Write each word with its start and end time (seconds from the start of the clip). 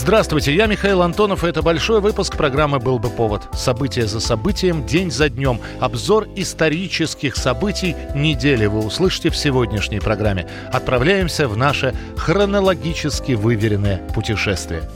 Здравствуйте, 0.00 0.54
я 0.54 0.64
Михаил 0.64 1.02
Антонов, 1.02 1.44
и 1.44 1.48
это 1.48 1.60
большой 1.60 2.00
выпуск 2.00 2.34
программы 2.34 2.78
«Был 2.78 2.98
бы 2.98 3.10
повод». 3.10 3.42
События 3.52 4.06
за 4.06 4.18
событием, 4.18 4.86
день 4.86 5.10
за 5.10 5.28
днем. 5.28 5.60
Обзор 5.78 6.26
исторических 6.36 7.36
событий 7.36 7.94
недели 8.14 8.64
вы 8.64 8.78
услышите 8.78 9.28
в 9.28 9.36
сегодняшней 9.36 10.00
программе. 10.00 10.48
Отправляемся 10.72 11.48
в 11.48 11.56
наше 11.58 11.94
хронологически 12.16 13.32
выверенное 13.32 13.98
путешествие. 14.14 14.88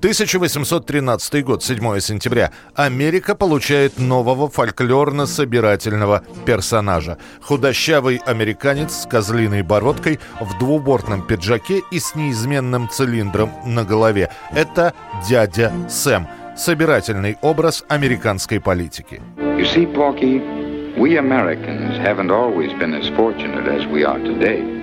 1813 0.00 1.44
год, 1.44 1.62
7 1.62 2.00
сентября. 2.00 2.50
Америка 2.74 3.34
получает 3.34 3.98
нового 3.98 4.48
фольклорно-собирательного 4.48 6.22
персонажа. 6.46 7.18
Худощавый 7.42 8.16
американец 8.24 9.02
с 9.02 9.06
козлиной 9.06 9.60
бородкой 9.60 10.18
в 10.40 10.58
двубортном 10.58 11.26
пиджаке 11.26 11.82
и 11.90 11.98
с 12.00 12.14
неизменным 12.14 12.88
цилиндром 12.88 13.50
на 13.66 13.84
голове. 13.84 14.30
Это 14.52 14.94
дядя 15.28 15.70
Сэм. 15.90 16.26
Собирательный 16.56 17.36
образ 17.42 17.84
американской 17.88 18.58
политики. 18.58 19.20
You 19.36 19.66
see, 19.66 19.84
Porky, 19.84 20.40
we 20.96 21.18
Americans 21.18 21.98
haven't 21.98 22.30
always 22.30 22.72
been 22.78 22.94
as 22.94 23.06
fortunate 23.14 23.68
as 23.68 23.86
we 23.86 24.06
are 24.06 24.18
today. 24.18 24.79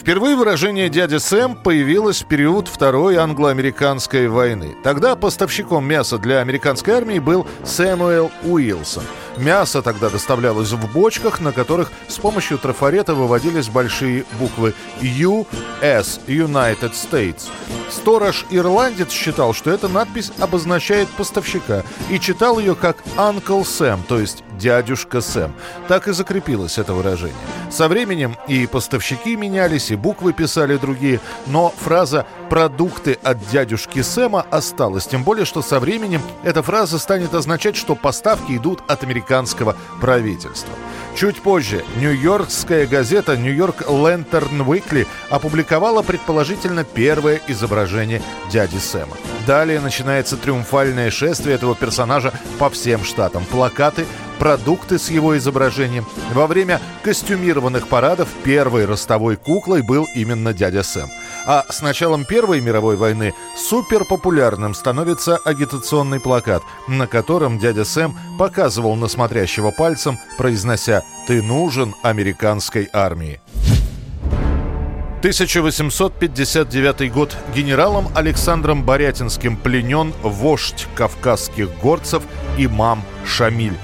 Впервые 0.00 0.34
выражение 0.34 0.88
«дядя 0.88 1.20
Сэм» 1.20 1.54
появилось 1.54 2.22
в 2.22 2.26
период 2.26 2.68
Второй 2.68 3.16
англо-американской 3.16 4.28
войны. 4.28 4.74
Тогда 4.82 5.14
поставщиком 5.14 5.84
мяса 5.84 6.16
для 6.16 6.40
американской 6.40 6.94
армии 6.94 7.18
был 7.18 7.46
Сэмуэл 7.64 8.30
Уилсон. 8.44 9.04
Мясо 9.36 9.82
тогда 9.82 10.08
доставлялось 10.08 10.72
в 10.72 10.92
бочках, 10.94 11.42
на 11.42 11.52
которых 11.52 11.92
с 12.08 12.16
помощью 12.16 12.56
трафарета 12.56 13.14
выводились 13.14 13.68
большие 13.68 14.24
буквы 14.38 14.72
US, 15.02 16.18
United 16.26 16.92
States. 16.92 17.48
Сторож-ирландец 17.90 19.10
считал, 19.10 19.52
что 19.52 19.70
эта 19.70 19.88
надпись 19.88 20.32
обозначает 20.38 21.10
поставщика, 21.10 21.82
и 22.08 22.18
читал 22.18 22.58
ее 22.58 22.74
как 22.74 22.96
«Uncle 23.18 23.64
Sam», 23.64 24.00
то 24.08 24.18
есть 24.18 24.44
«дядюшка 24.60 25.20
Сэм». 25.20 25.52
Так 25.88 26.08
и 26.08 26.12
закрепилось 26.12 26.78
это 26.78 26.92
выражение. 26.92 27.34
Со 27.70 27.88
временем 27.88 28.36
и 28.48 28.66
поставщики 28.66 29.36
менялись, 29.36 29.90
и 29.90 29.96
буквы 29.96 30.32
писали 30.32 30.76
другие, 30.76 31.20
но 31.46 31.72
фраза 31.76 32.26
«продукты 32.50 33.16
от 33.22 33.38
дядюшки 33.48 34.02
Сэма» 34.02 34.44
осталась, 34.50 35.06
тем 35.06 35.22
более, 35.22 35.46
что 35.46 35.62
со 35.62 35.80
временем 35.80 36.20
эта 36.42 36.62
фраза 36.62 36.98
станет 36.98 37.32
означать, 37.32 37.76
что 37.76 37.94
поставки 37.94 38.56
идут 38.56 38.80
от 38.88 39.04
американского 39.04 39.76
правительства. 40.00 40.74
Чуть 41.16 41.40
позже 41.42 41.84
нью-йоркская 41.96 42.86
газета 42.86 43.36
«Нью-Йорк 43.36 43.88
Лэнтерн 43.88 44.62
Уикли» 44.62 45.06
опубликовала 45.28 46.02
предположительно 46.02 46.84
первое 46.84 47.40
изображение 47.48 48.20
дяди 48.50 48.78
Сэма. 48.78 49.16
Далее 49.46 49.80
начинается 49.80 50.36
триумфальное 50.36 51.10
шествие 51.10 51.54
этого 51.54 51.74
персонажа 51.74 52.32
по 52.58 52.68
всем 52.70 53.04
штатам. 53.04 53.44
Плакаты, 53.44 54.06
продукты 54.38 54.98
с 54.98 55.10
его 55.10 55.36
изображением. 55.36 56.06
Во 56.32 56.46
время 56.46 56.80
костюмированных 57.02 57.88
парадов 57.88 58.28
первой 58.42 58.86
ростовой 58.86 59.36
куклой 59.36 59.82
был 59.82 60.08
именно 60.14 60.52
дядя 60.52 60.82
Сэм. 60.82 61.10
А 61.46 61.64
с 61.68 61.82
началом 61.82 62.24
Первой 62.40 62.62
мировой 62.62 62.96
войны 62.96 63.34
суперпопулярным 63.54 64.72
становится 64.72 65.36
агитационный 65.36 66.20
плакат, 66.20 66.62
на 66.88 67.06
котором 67.06 67.58
дядя 67.58 67.84
Сэм 67.84 68.16
показывал 68.38 68.96
на 68.96 69.08
смотрящего 69.08 69.72
пальцем, 69.72 70.18
произнося 70.38 71.02
«Ты 71.26 71.42
нужен 71.42 71.94
американской 72.02 72.88
армии». 72.94 73.42
1859 75.18 77.12
год. 77.12 77.36
Генералом 77.54 78.08
Александром 78.14 78.84
Борятинским 78.84 79.58
пленен 79.58 80.14
вождь 80.22 80.88
кавказских 80.94 81.68
горцев 81.82 82.22
имам 82.56 83.02
Шамиль. 83.26 83.76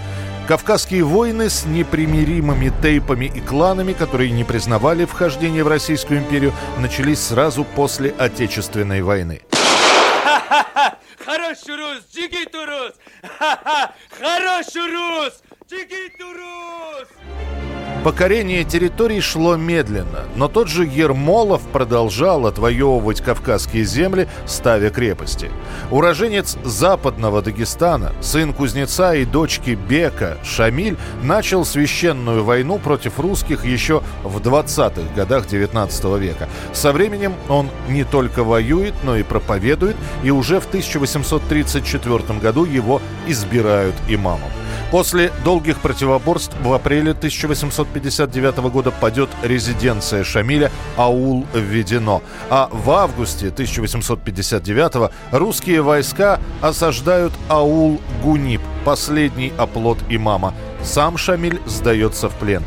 Кавказские 0.47 1.03
войны 1.03 1.51
с 1.51 1.65
непримиримыми 1.65 2.73
тейпами 2.81 3.25
и 3.25 3.41
кланами, 3.41 3.93
которые 3.93 4.31
не 4.31 4.45
признавали 4.45 5.05
вхождение 5.05 5.65
в 5.65 5.69
Российскую 5.69 6.21
империю, 6.21 6.53
начались 6.79 7.19
сразу 7.19 7.65
после 7.65 8.11
Отечественной 8.17 9.03
войны. 9.03 9.43
Хороший 11.25 11.75
рус, 11.75 12.05
джигит 12.15 12.55
урус! 12.55 12.93
Хороший 14.21 14.89
рус, 14.89 15.43
джигит 15.69 16.21
урус! 16.21 16.86
Покорение 18.07 18.63
территорий 18.63 19.21
шло 19.21 19.57
медленно, 19.57 20.27
но 20.37 20.47
тот 20.47 20.69
же 20.69 20.85
Ермолов 20.85 21.61
продолжал 21.73 22.47
отвоевывать 22.47 23.21
кавказские 23.21 23.83
земли, 23.83 24.29
ставя 24.47 24.91
крепости. 24.91 25.51
Уроженец 25.91 26.57
западного 26.63 27.43
Дагестана, 27.43 28.13
сын 28.21 28.53
кузнеца 28.53 29.17
и 29.17 29.25
дочки 29.25 29.71
Бека, 29.71 30.39
Шамиль, 30.45 30.97
начал 31.25 31.65
священную 31.65 32.45
войну 32.45 32.79
против 32.79 33.19
русских 33.19 33.65
еще 33.65 34.05
в 34.23 34.39
20-х 34.39 35.13
годах 35.17 35.49
19 35.49 36.05
века. 36.21 36.49
Со 36.73 36.93
временем 36.93 37.35
он 37.49 37.71
не 37.89 38.05
только 38.05 38.45
воюет, 38.45 38.95
но 39.03 39.17
и 39.17 39.25
проповедует, 39.25 39.97
и 40.23 40.31
уже 40.31 40.61
в 40.61 40.67
1834 40.69 42.39
году 42.39 42.67
его 42.67 43.03
избирают 43.27 43.97
имамом. 44.09 44.53
После 44.97 45.31
долгих 45.45 45.81
противоборств 45.81 46.57
в 46.63 46.73
апреле 46.73 47.11
1859 47.11 48.57
года 48.71 48.91
падет 48.91 49.29
резиденция 49.43 50.25
Шамиля 50.25 50.73
Аул 50.97 51.47
введено. 51.53 52.23
А 52.49 52.71
в 52.73 52.91
августе 52.91 53.49
1859 53.49 55.13
русские 55.33 55.83
войска 55.83 56.41
осаждают 56.63 57.35
Аул 57.51 58.01
Гунип, 58.23 58.63
последний 58.87 59.53
оплот 59.59 59.99
имама. 60.09 60.55
Сам 60.83 61.19
Шамиль 61.19 61.61
сдается 61.67 62.31
в 62.31 62.35
плен. 62.37 62.63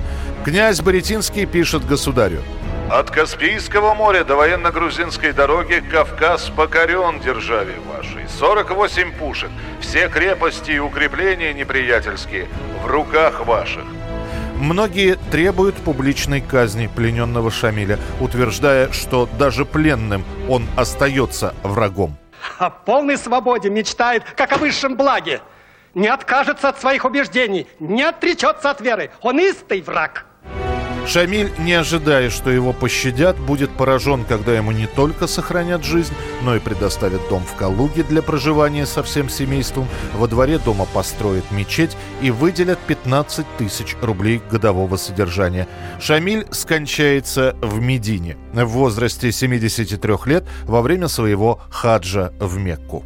Князь 0.45 0.81
Боретинский 0.81 1.47
пишет 1.47 1.83
государю. 1.87 2.43
От 2.91 3.11
Каспийского 3.11 3.93
моря 3.93 4.23
до 4.23 4.35
военно-грузинской 4.35 5.31
дороги 5.31 5.79
Кавказ 5.91 6.49
покорен 6.49 7.19
державе 7.19 7.75
вашей. 7.85 8.27
48 8.27 9.15
пушек, 9.15 9.51
все 9.79 10.09
крепости 10.09 10.71
и 10.71 10.79
укрепления 10.79 11.53
неприятельские 11.53 12.47
в 12.81 12.87
руках 12.87 13.45
ваших. 13.45 13.83
Многие 14.55 15.19
требуют 15.29 15.75
публичной 15.75 16.41
казни 16.41 16.87
плененного 16.87 17.51
Шамиля, 17.51 17.99
утверждая, 18.19 18.91
что 18.91 19.29
даже 19.37 19.65
пленным 19.65 20.25
он 20.47 20.65
остается 20.75 21.53
врагом. 21.61 22.17
О 22.57 22.71
полной 22.71 23.19
свободе 23.19 23.69
мечтает, 23.69 24.23
как 24.35 24.51
о 24.53 24.57
высшем 24.57 24.97
благе. 24.97 25.41
Не 25.93 26.07
откажется 26.07 26.69
от 26.69 26.81
своих 26.81 27.05
убеждений, 27.05 27.67
не 27.79 28.01
отречется 28.01 28.71
от 28.71 28.81
веры. 28.81 29.11
Он 29.21 29.39
истый 29.39 29.81
враг. 29.83 30.25
Шамиль, 31.07 31.51
не 31.57 31.73
ожидая, 31.73 32.29
что 32.29 32.49
его 32.49 32.71
пощадят, 32.71 33.39
будет 33.39 33.71
поражен, 33.71 34.25
когда 34.25 34.55
ему 34.55 34.71
не 34.71 34.85
только 34.85 35.27
сохранят 35.27 35.83
жизнь, 35.83 36.13
но 36.43 36.55
и 36.55 36.59
предоставят 36.59 37.21
дом 37.29 37.43
в 37.43 37.55
Калуге 37.55 38.03
для 38.03 38.21
проживания 38.21 38.85
со 38.85 39.01
всем 39.01 39.29
семейством, 39.29 39.87
во 40.13 40.27
дворе 40.27 40.59
дома 40.59 40.85
построят 40.85 41.51
мечеть 41.51 41.97
и 42.21 42.31
выделят 42.31 42.79
15 42.79 43.45
тысяч 43.57 43.95
рублей 44.01 44.41
годового 44.51 44.97
содержания. 44.97 45.67
Шамиль 45.99 46.45
скончается 46.51 47.55
в 47.61 47.79
Медине 47.79 48.37
в 48.53 48.65
возрасте 48.65 49.31
73 49.31 50.13
лет 50.25 50.45
во 50.63 50.81
время 50.81 51.07
своего 51.07 51.59
хаджа 51.69 52.31
в 52.39 52.57
Мекку. 52.57 53.03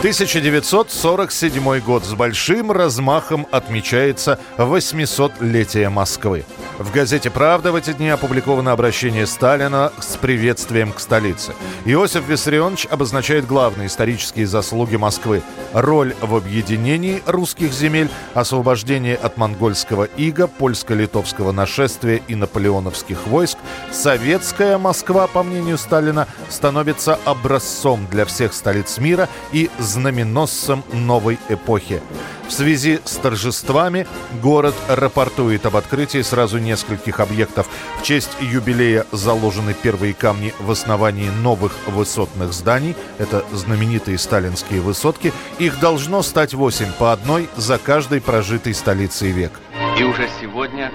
1947 0.00 1.80
год 1.80 2.06
с 2.06 2.14
большим 2.14 2.72
размахом 2.72 3.46
отмечается 3.50 4.38
800-летие 4.56 5.90
Москвы. 5.90 6.46
В 6.78 6.90
газете 6.90 7.28
«Правда» 7.28 7.70
в 7.70 7.74
эти 7.74 7.92
дни 7.92 8.08
опубликовано 8.08 8.72
обращение 8.72 9.26
Сталина 9.26 9.92
с 10.00 10.16
приветствием 10.16 10.94
к 10.94 11.00
столице. 11.00 11.52
Иосиф 11.84 12.26
Виссарионович 12.26 12.86
обозначает 12.90 13.46
главные 13.46 13.88
исторические 13.88 14.46
заслуги 14.46 14.96
Москвы. 14.96 15.42
Роль 15.74 16.14
в 16.22 16.34
объединении 16.34 17.22
русских 17.26 17.70
земель, 17.74 18.08
освобождение 18.32 19.16
от 19.16 19.36
монгольского 19.36 20.04
ига, 20.04 20.46
польско-литовского 20.46 21.52
нашествия 21.52 22.22
и 22.26 22.34
наполеоновских 22.34 23.26
войск. 23.26 23.58
Советская 23.92 24.78
Москва, 24.78 25.26
по 25.26 25.42
мнению 25.42 25.76
Сталина, 25.76 26.26
становится 26.48 27.18
образцом 27.26 28.06
для 28.10 28.24
всех 28.24 28.54
столиц 28.54 28.96
мира 28.96 29.28
и 29.52 29.68
знаменосцем 29.90 30.84
новой 30.92 31.38
эпохи. 31.48 32.00
В 32.48 32.52
связи 32.52 33.00
с 33.04 33.16
торжествами 33.16 34.06
город 34.42 34.74
рапортует 34.88 35.66
об 35.66 35.76
открытии 35.76 36.22
сразу 36.22 36.58
нескольких 36.58 37.20
объектов. 37.20 37.68
В 38.00 38.02
честь 38.02 38.30
юбилея 38.40 39.06
заложены 39.12 39.74
первые 39.74 40.14
камни 40.14 40.52
в 40.58 40.70
основании 40.70 41.28
новых 41.28 41.72
высотных 41.86 42.52
зданий. 42.52 42.96
Это 43.18 43.44
знаменитые 43.52 44.18
сталинские 44.18 44.80
высотки. 44.80 45.32
Их 45.58 45.78
должно 45.78 46.22
стать 46.22 46.54
восемь, 46.54 46.90
по 46.98 47.12
одной 47.12 47.48
за 47.56 47.78
каждой 47.78 48.20
прожитой 48.20 48.74
столицей 48.74 49.30
век. 49.30 49.52
И 49.98 50.02
уже 50.02 50.28
сегодня 50.40 50.90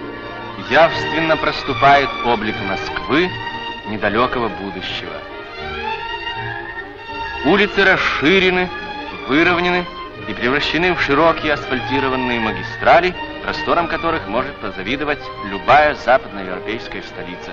явственно 0.69 1.37
проступает 1.37 2.09
облик 2.25 2.55
Москвы 2.67 3.29
недалекого 3.89 4.49
будущего. 4.49 5.13
Улицы 7.45 7.83
расширены, 7.85 8.69
выровнены, 9.27 9.85
и 10.27 10.33
превращены 10.33 10.93
в 10.93 11.01
широкие 11.01 11.53
асфальтированные 11.53 12.39
магистрали, 12.39 13.13
простором 13.43 13.87
которых 13.87 14.27
может 14.27 14.55
позавидовать 14.55 15.19
любая 15.49 15.95
западноевропейская 15.95 17.03
столица. 17.03 17.51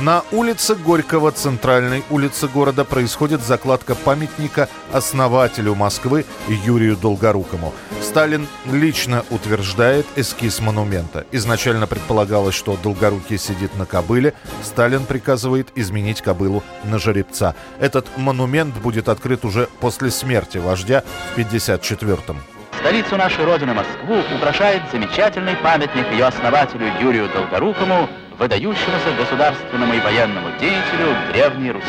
На 0.00 0.22
улице 0.30 0.74
Горького, 0.74 1.32
центральной 1.32 2.04
улице 2.10 2.48
города, 2.48 2.84
происходит 2.84 3.42
закладка 3.42 3.94
памятника 3.94 4.68
основателю 4.92 5.74
Москвы 5.74 6.26
Юрию 6.66 6.98
Долгорукому. 6.98 7.72
Сталин 8.02 8.46
лично 8.66 9.24
утверждает 9.30 10.04
эскиз 10.14 10.60
монумента. 10.60 11.24
Изначально 11.32 11.86
предполагалось, 11.86 12.54
что 12.54 12.76
Долгорукий 12.82 13.38
сидит 13.38 13.74
на 13.78 13.86
кобыле. 13.86 14.34
Сталин 14.62 15.06
приказывает 15.06 15.68
изменить 15.74 16.20
кобылу 16.20 16.62
на 16.84 16.98
жеребца. 16.98 17.54
Этот 17.80 18.06
монумент 18.18 18.76
будет 18.76 19.08
открыт 19.08 19.46
уже 19.46 19.66
после 19.80 20.10
смерти 20.10 20.58
вождя 20.58 21.04
в 21.34 21.38
1954-м. 21.38 22.36
Столицу 22.80 23.16
нашей 23.16 23.44
Родины, 23.46 23.72
Москву, 23.72 24.22
украшает 24.36 24.82
замечательный 24.92 25.56
памятник 25.56 26.06
ее 26.12 26.26
основателю 26.26 26.86
Юрию 27.00 27.30
Долгорукому– 27.32 28.10
выдающемуся 28.38 29.12
государственному 29.18 29.94
и 29.94 30.00
военному 30.00 30.48
деятелю 30.58 31.16
Древней 31.32 31.70
Руси. 31.72 31.86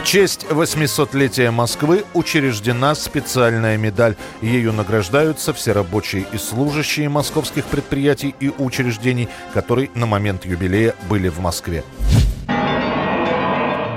В 0.00 0.06
честь 0.06 0.44
800-летия 0.50 1.50
Москвы 1.50 2.04
учреждена 2.12 2.94
специальная 2.94 3.78
медаль. 3.78 4.16
Ею 4.42 4.72
награждаются 4.72 5.54
все 5.54 5.72
рабочие 5.72 6.26
и 6.30 6.36
служащие 6.36 7.08
московских 7.08 7.64
предприятий 7.64 8.34
и 8.38 8.50
учреждений, 8.58 9.28
которые 9.54 9.90
на 9.94 10.04
момент 10.06 10.44
юбилея 10.44 10.94
были 11.08 11.28
в 11.30 11.40
Москве. 11.40 11.84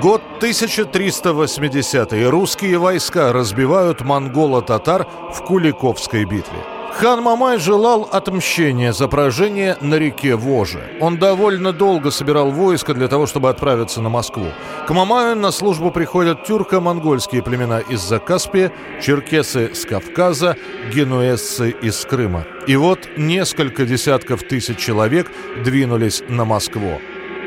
Год 0.00 0.22
1380 0.36 2.12
Русские 2.30 2.78
войска 2.78 3.32
разбивают 3.32 4.00
монголо-татар 4.00 5.06
в 5.34 5.44
Куликовской 5.44 6.24
битве. 6.24 6.77
Хан 6.98 7.22
Мамай 7.22 7.58
желал 7.58 8.08
отмщения 8.10 8.92
за 8.92 9.06
поражение 9.06 9.76
на 9.80 9.94
реке 10.00 10.34
Воже. 10.34 10.82
Он 11.00 11.16
довольно 11.16 11.72
долго 11.72 12.10
собирал 12.10 12.50
войско 12.50 12.92
для 12.92 13.06
того, 13.06 13.26
чтобы 13.26 13.50
отправиться 13.50 14.00
на 14.00 14.08
Москву. 14.08 14.46
К 14.88 14.90
Мамаю 14.90 15.36
на 15.36 15.52
службу 15.52 15.92
приходят 15.92 16.44
тюрко-монгольские 16.44 17.44
племена 17.44 17.78
из-за 17.78 18.18
Каспия, 18.18 18.72
черкесы 19.00 19.76
с 19.76 19.84
Кавказа, 19.84 20.56
генуэзцы 20.92 21.70
из 21.70 22.04
Крыма. 22.04 22.44
И 22.66 22.74
вот 22.74 23.08
несколько 23.16 23.86
десятков 23.86 24.42
тысяч 24.42 24.78
человек 24.78 25.30
двинулись 25.62 26.24
на 26.28 26.44
Москву. 26.44 27.00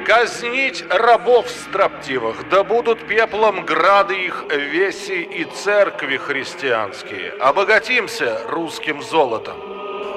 Казнить 0.05 0.83
рабов 0.89 1.47
строптивых, 1.49 2.49
да 2.49 2.63
будут 2.63 3.05
пеплом 3.05 3.65
грады 3.65 4.15
их 4.15 4.45
веси 4.49 5.21
и 5.21 5.43
церкви 5.43 6.17
христианские. 6.17 7.33
Обогатимся 7.39 8.39
русским 8.49 9.01
золотом. 9.03 9.55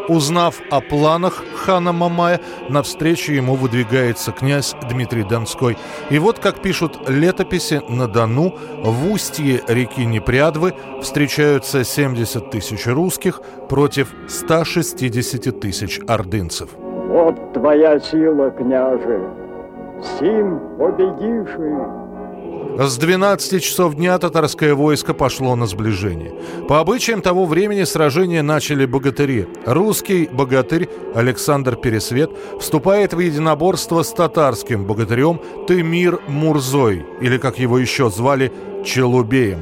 Узнав 0.09 0.61
о 0.71 0.81
планах 0.81 1.43
хана 1.57 1.93
Мамая, 1.93 2.41
навстречу 2.69 3.33
ему 3.33 3.55
выдвигается 3.55 4.33
князь 4.33 4.75
Дмитрий 4.91 5.23
Донской. 5.23 5.77
И 6.11 6.19
вот, 6.19 6.39
как 6.39 6.61
пишут 6.61 7.09
летописи, 7.09 7.81
на 7.89 8.07
Дону, 8.07 8.55
в 8.83 9.11
устье 9.11 9.63
реки 9.67 10.05
Непрядвы 10.05 10.75
встречаются 11.01 11.85
70 11.85 12.51
тысяч 12.51 12.87
русских 12.87 13.41
против 13.69 14.15
160 14.29 15.61
тысяч 15.61 16.01
ордынцев. 16.07 16.71
Вот 16.75 17.53
твоя 17.55 17.99
сила, 17.99 18.51
княже, 18.51 19.44
Сим 20.03 20.61
победивший. 20.79 22.05
С 22.77 22.97
12 22.99 23.63
часов 23.63 23.95
дня 23.95 24.19
татарское 24.19 24.75
войско 24.75 25.15
пошло 25.15 25.55
на 25.55 25.67
сближение. 25.67 26.35
По 26.69 26.81
обычаям 26.81 27.23
того 27.23 27.47
времени 27.47 27.85
сражение 27.85 28.43
начали 28.43 28.85
богатыри. 28.85 29.47
Русский 29.65 30.29
богатырь 30.33 30.89
Александр 31.15 31.77
Пересвет 31.77 32.33
вступает 32.59 33.15
в 33.15 33.21
единоборство 33.21 34.03
с 34.03 34.13
татарским 34.13 34.87
богатырем 34.87 35.41
Тымир 35.69 36.21
Мурзой, 36.27 37.07
или 37.21 37.39
как 37.39 37.61
его 37.61 37.79
еще 37.79 38.11
звали, 38.11 38.53
Челубеем. 38.85 39.61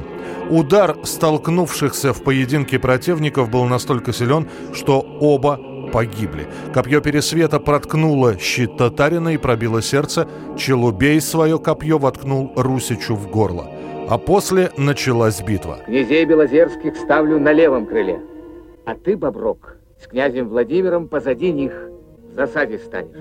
Удар 0.49 0.97
столкнувшихся 1.03 2.13
в 2.13 2.23
поединке 2.23 2.79
противников 2.79 3.49
был 3.49 3.65
настолько 3.65 4.11
силен, 4.11 4.49
что 4.73 4.99
оба 5.19 5.59
погибли. 5.93 6.47
Копье 6.73 7.01
Пересвета 7.01 7.59
проткнуло 7.59 8.37
щит 8.39 8.77
татарина 8.77 9.29
и 9.29 9.37
пробило 9.37 9.81
сердце. 9.81 10.27
Челубей 10.57 11.21
свое 11.21 11.59
копье 11.59 11.99
воткнул 11.99 12.51
Русичу 12.55 13.15
в 13.15 13.29
горло. 13.29 13.69
А 14.09 14.17
после 14.17 14.71
началась 14.75 15.41
битва. 15.41 15.77
Князей 15.85 16.25
Белозерских 16.25 16.97
ставлю 16.97 17.39
на 17.39 17.53
левом 17.53 17.85
крыле. 17.85 18.19
А 18.85 18.95
ты, 18.95 19.15
Боброк, 19.15 19.77
с 20.03 20.07
князем 20.07 20.49
Владимиром 20.49 21.07
позади 21.07 21.51
них 21.51 21.71
в 22.31 22.33
засаде 22.33 22.79
станешь. 22.79 23.15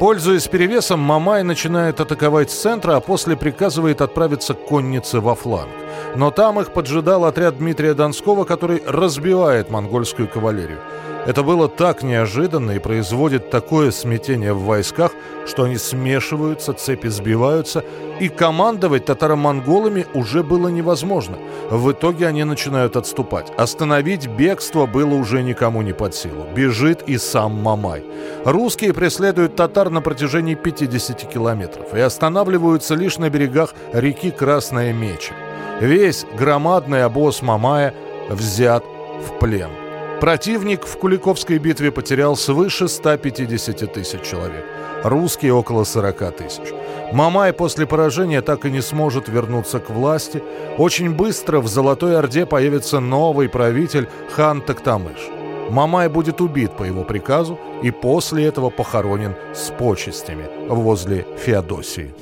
Пользуясь 0.00 0.48
перевесом, 0.48 1.00
Мамай 1.00 1.42
начинает 1.42 2.00
атаковать 2.00 2.50
с 2.50 2.58
центра, 2.58 2.96
а 2.96 3.00
после 3.00 3.36
приказывает 3.36 4.00
отправиться 4.00 4.54
к 4.54 4.64
коннице 4.64 5.20
во 5.20 5.34
фланг. 5.34 5.68
Но 6.16 6.30
там 6.30 6.58
их 6.58 6.72
поджидал 6.72 7.26
отряд 7.26 7.58
Дмитрия 7.58 7.92
Донского, 7.92 8.44
который 8.44 8.82
разбивает 8.86 9.70
монгольскую 9.70 10.26
кавалерию. 10.26 10.78
Это 11.26 11.42
было 11.42 11.68
так 11.68 12.02
неожиданно 12.02 12.72
и 12.72 12.78
производит 12.78 13.50
такое 13.50 13.90
смятение 13.90 14.54
в 14.54 14.62
войсках, 14.62 15.12
что 15.46 15.64
они 15.64 15.76
смешиваются, 15.76 16.72
цепи 16.72 17.08
сбиваются, 17.08 17.84
и 18.20 18.28
командовать 18.28 19.04
татаро-монголами 19.04 20.06
уже 20.14 20.42
было 20.42 20.68
невозможно. 20.68 21.36
В 21.70 21.92
итоге 21.92 22.26
они 22.26 22.44
начинают 22.44 22.96
отступать. 22.96 23.52
Остановить 23.58 24.28
бегство 24.28 24.86
было 24.86 25.14
уже 25.14 25.42
никому 25.42 25.82
не 25.82 25.92
под 25.92 26.14
силу. 26.14 26.46
Бежит 26.54 27.02
и 27.06 27.18
сам 27.18 27.52
Мамай. 27.52 28.02
Русские 28.44 28.94
преследуют 28.94 29.56
татар 29.56 29.90
на 29.90 30.00
протяжении 30.00 30.54
50 30.54 31.28
километров 31.28 31.94
и 31.94 32.00
останавливаются 32.00 32.94
лишь 32.94 33.18
на 33.18 33.28
берегах 33.28 33.74
реки 33.92 34.30
Красная 34.30 34.92
Меча. 34.94 35.34
Весь 35.80 36.24
громадный 36.38 37.04
обоз 37.04 37.42
Мамая 37.42 37.94
взят 38.30 38.84
в 39.26 39.38
плен. 39.38 39.79
Противник 40.20 40.84
в 40.84 40.98
Куликовской 40.98 41.56
битве 41.56 41.90
потерял 41.90 42.36
свыше 42.36 42.88
150 42.88 43.90
тысяч 43.90 44.20
человек. 44.20 44.66
Русские 45.02 45.54
около 45.54 45.84
40 45.84 46.36
тысяч. 46.36 46.74
Мамай 47.10 47.54
после 47.54 47.86
поражения 47.86 48.42
так 48.42 48.66
и 48.66 48.70
не 48.70 48.82
сможет 48.82 49.30
вернуться 49.30 49.78
к 49.78 49.88
власти. 49.88 50.42
Очень 50.76 51.14
быстро 51.14 51.60
в 51.60 51.68
Золотой 51.68 52.18
Орде 52.18 52.44
появится 52.44 53.00
новый 53.00 53.48
правитель 53.48 54.08
хан 54.30 54.60
Токтамыш. 54.60 55.30
Мамай 55.70 56.10
будет 56.10 56.42
убит 56.42 56.76
по 56.76 56.82
его 56.82 57.02
приказу 57.02 57.58
и 57.82 57.90
после 57.90 58.44
этого 58.44 58.68
похоронен 58.68 59.34
с 59.54 59.70
почестями 59.70 60.50
возле 60.68 61.26
Феодосии. 61.38 62.12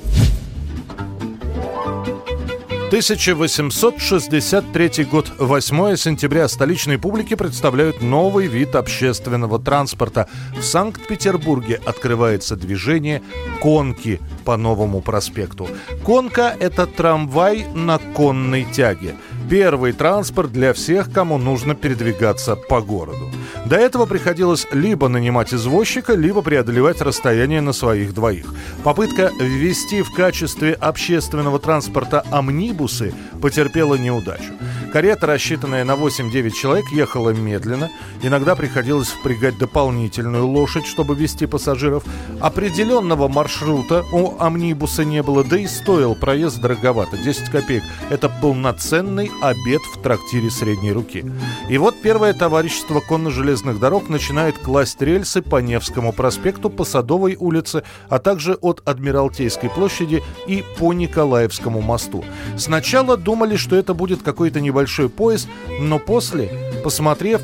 1863 2.89 5.05
год, 5.05 5.31
8 5.37 5.95
сентября 5.95 6.47
столичной 6.47 6.97
публике 6.97 7.37
представляют 7.37 8.01
новый 8.01 8.47
вид 8.47 8.73
общественного 8.73 9.59
транспорта. 9.59 10.27
В 10.57 10.63
Санкт-Петербурге 10.63 11.79
открывается 11.85 12.55
движение 12.55 13.21
«Конки» 13.61 14.19
по 14.43 14.57
новому 14.57 15.01
проспекту. 15.01 15.67
«Конка»— 16.03 16.55
это 16.59 16.87
трамвай 16.87 17.67
на 17.75 17.99
конной 17.99 18.63
тяге. 18.63 19.13
Первый 19.49 19.93
транспорт 19.93 20.51
для 20.51 20.73
всех, 20.73 21.11
кому 21.11 21.37
нужно 21.37 21.73
передвигаться 21.73 22.55
по 22.55 22.81
городу. 22.81 23.31
До 23.65 23.75
этого 23.75 24.05
приходилось 24.05 24.67
либо 24.71 25.07
нанимать 25.07 25.53
извозчика, 25.53 26.13
либо 26.13 26.41
преодолевать 26.41 27.01
расстояние 27.01 27.61
на 27.61 27.73
своих 27.73 28.13
двоих. 28.13 28.53
Попытка 28.83 29.31
ввести 29.39 30.01
в 30.01 30.13
качестве 30.13 30.73
общественного 30.73 31.59
транспорта 31.59 32.23
амнибусы 32.31 33.13
потерпела 33.41 33.95
неудачу. 33.95 34.53
Карета, 34.89 35.27
рассчитанная 35.27 35.85
на 35.85 35.91
8-9 35.91 36.51
человек, 36.51 36.85
ехала 36.91 37.29
медленно. 37.29 37.91
Иногда 38.23 38.55
приходилось 38.55 39.09
впрягать 39.09 39.57
дополнительную 39.57 40.47
лошадь, 40.47 40.85
чтобы 40.85 41.15
вести 41.15 41.45
пассажиров. 41.45 42.03
Определенного 42.41 43.27
маршрута 43.27 44.03
у 44.11 44.35
амнибуса 44.39 45.05
не 45.05 45.21
было, 45.21 45.43
да 45.43 45.57
и 45.57 45.67
стоил 45.67 46.15
проезд 46.15 46.59
дороговато, 46.59 47.17
10 47.17 47.49
копеек. 47.49 47.83
Это 48.09 48.29
полноценный 48.29 49.31
обед 49.41 49.81
в 49.93 50.01
трактире 50.01 50.49
средней 50.49 50.91
руки. 50.91 51.23
И 51.69 51.77
вот 51.77 52.01
первое 52.01 52.33
товарищество 52.33 52.99
конно-железных 52.99 53.79
дорог 53.79 54.09
начинает 54.09 54.57
класть 54.57 55.01
рельсы 55.01 55.41
по 55.41 55.61
Невскому 55.61 56.13
проспекту, 56.13 56.69
по 56.69 56.83
Садовой 56.83 57.37
улице, 57.39 57.83
а 58.09 58.19
также 58.19 58.55
от 58.55 58.81
Адмиралтейской 58.85 59.69
площади 59.69 60.23
и 60.47 60.63
по 60.77 60.93
Николаевскому 60.93 61.79
мосту. 61.81 62.25
Сначала 62.57 63.15
думали, 63.15 63.55
что 63.55 63.75
это 63.75 63.93
будет 63.93 64.23
какой-то 64.23 64.59
небольшой 64.59 64.78
большой 64.79 65.09
поезд, 65.09 65.49
но 65.81 65.99
после, 65.99 66.49
посмотрев, 66.85 67.41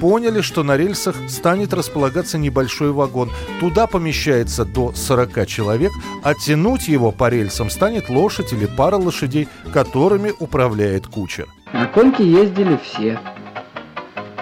поняли, 0.00 0.40
что 0.40 0.62
на 0.62 0.78
рельсах 0.78 1.16
станет 1.28 1.74
располагаться 1.74 2.38
небольшой 2.38 2.92
вагон. 2.92 3.30
Туда 3.60 3.86
помещается 3.86 4.64
до 4.64 4.94
40 4.94 5.46
человек, 5.46 5.92
а 6.22 6.32
тянуть 6.32 6.88
его 6.88 7.12
по 7.12 7.28
рельсам 7.28 7.68
станет 7.68 8.08
лошадь 8.08 8.54
или 8.54 8.64
пара 8.64 8.96
лошадей, 8.96 9.48
которыми 9.70 10.32
управляет 10.38 11.06
кучер. 11.06 11.46
На 11.74 11.84
конке 11.88 12.24
ездили 12.24 12.78
все. 12.82 13.20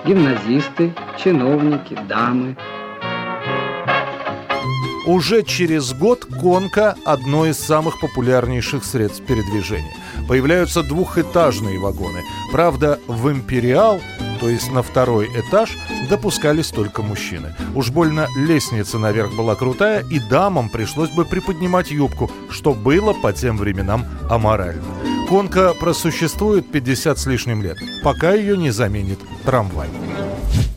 Гимназисты, 0.06 0.94
чиновники, 1.18 1.98
дамы. 2.08 2.56
Уже 5.06 5.44
через 5.44 5.92
год 5.92 6.24
конка– 6.24 6.96
одно 7.04 7.46
из 7.46 7.58
самых 7.58 8.00
популярнейших 8.00 8.84
средств 8.84 9.24
передвижения– 9.24 9.94
появляются 10.28 10.82
двухэтажные 10.82 11.78
вагоны. 11.78 12.22
Правда, 12.50 12.98
в 13.06 13.30
«Империал», 13.30 14.00
то 14.40 14.48
есть 14.48 14.72
на 14.72 14.82
второй 14.82 15.26
этаж, 15.28 15.76
допускались 16.10 16.70
только 16.70 17.02
мужчины. 17.02 17.54
Уж 17.76 17.90
больно 17.90 18.26
лестница 18.36 18.98
наверх 18.98 19.34
была 19.36 19.54
крутая, 19.54 20.04
и 20.10 20.18
дамам 20.18 20.68
пришлось 20.68 21.10
бы 21.10 21.24
приподнимать 21.24 21.92
юбку, 21.92 22.28
что 22.50 22.74
было 22.74 23.12
по 23.12 23.32
тем 23.32 23.56
временам 23.58 24.04
аморально. 24.28 24.82
Конка 25.28 25.72
просуществует 25.72 26.70
50 26.70 27.16
с 27.16 27.26
лишним 27.26 27.62
лет, 27.62 27.78
пока 28.02 28.34
ее 28.34 28.56
не 28.56 28.70
заменит 28.70 29.20
трамвай. 29.44 29.88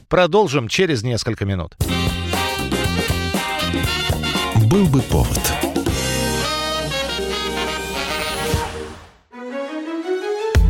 Продолжим 0.07 0.67
через 0.67 1.01
несколько 1.01 1.45
минут. 1.45 1.75
Был 4.69 4.85
бы 4.85 5.01
повод. 5.01 5.39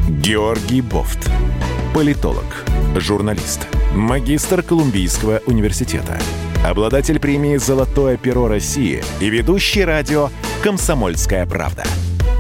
Георгий 0.08 0.79
Бофт. 0.79 1.29
Политолог, 1.94 2.46
журналист, 2.96 3.68
магистр 3.94 4.63
Колумбийского 4.63 5.41
университета, 5.48 6.18
обладатель 6.65 7.20
премии 7.20 7.58
«Золотое 7.58 8.15
перо 8.15 8.48
России» 8.48 9.03
и 9.20 9.29
ведущий 9.29 9.84
радио 9.84 10.29
«Комсомольская 10.63 11.46
правда». 11.46 11.84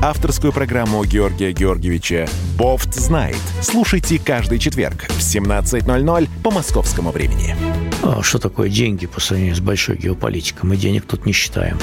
Авторскую 0.01 0.53
программу 0.53 1.03
Георгия 1.03 1.51
Георгиевича 1.51 2.29
«Бофт 2.57 2.93
знает». 2.93 3.41
Слушайте 3.61 4.17
каждый 4.17 4.59
четверг 4.59 5.07
в 5.09 5.19
17.00 5.19 6.29
по 6.41 6.51
московскому 6.51 7.11
времени. 7.11 7.88
А 8.01 8.21
что 8.23 8.39
такое 8.39 8.69
деньги 8.69 9.05
по 9.05 9.19
сравнению 9.19 9.55
с 9.55 9.59
большой 9.59 9.97
геополитикой? 9.97 10.69
Мы 10.69 10.77
денег 10.77 11.05
тут 11.05 11.25
не 11.25 11.33
считаем. 11.33 11.77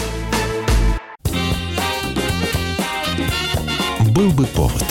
Был 4.15 4.31
бы 4.31 4.47
повод. 4.47 4.85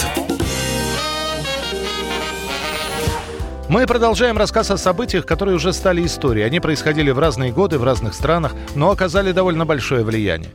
Мы 3.67 3.87
продолжаем 3.87 4.37
рассказ 4.37 4.69
о 4.69 4.77
событиях, 4.77 5.25
которые 5.25 5.55
уже 5.55 5.73
стали 5.73 6.05
историей. 6.05 6.45
Они 6.45 6.59
происходили 6.59 7.09
в 7.09 7.17
разные 7.17 7.51
годы, 7.51 7.79
в 7.79 7.83
разных 7.83 8.13
странах, 8.13 8.53
но 8.75 8.91
оказали 8.91 9.31
довольно 9.31 9.65
большое 9.65 10.03
влияние. 10.03 10.51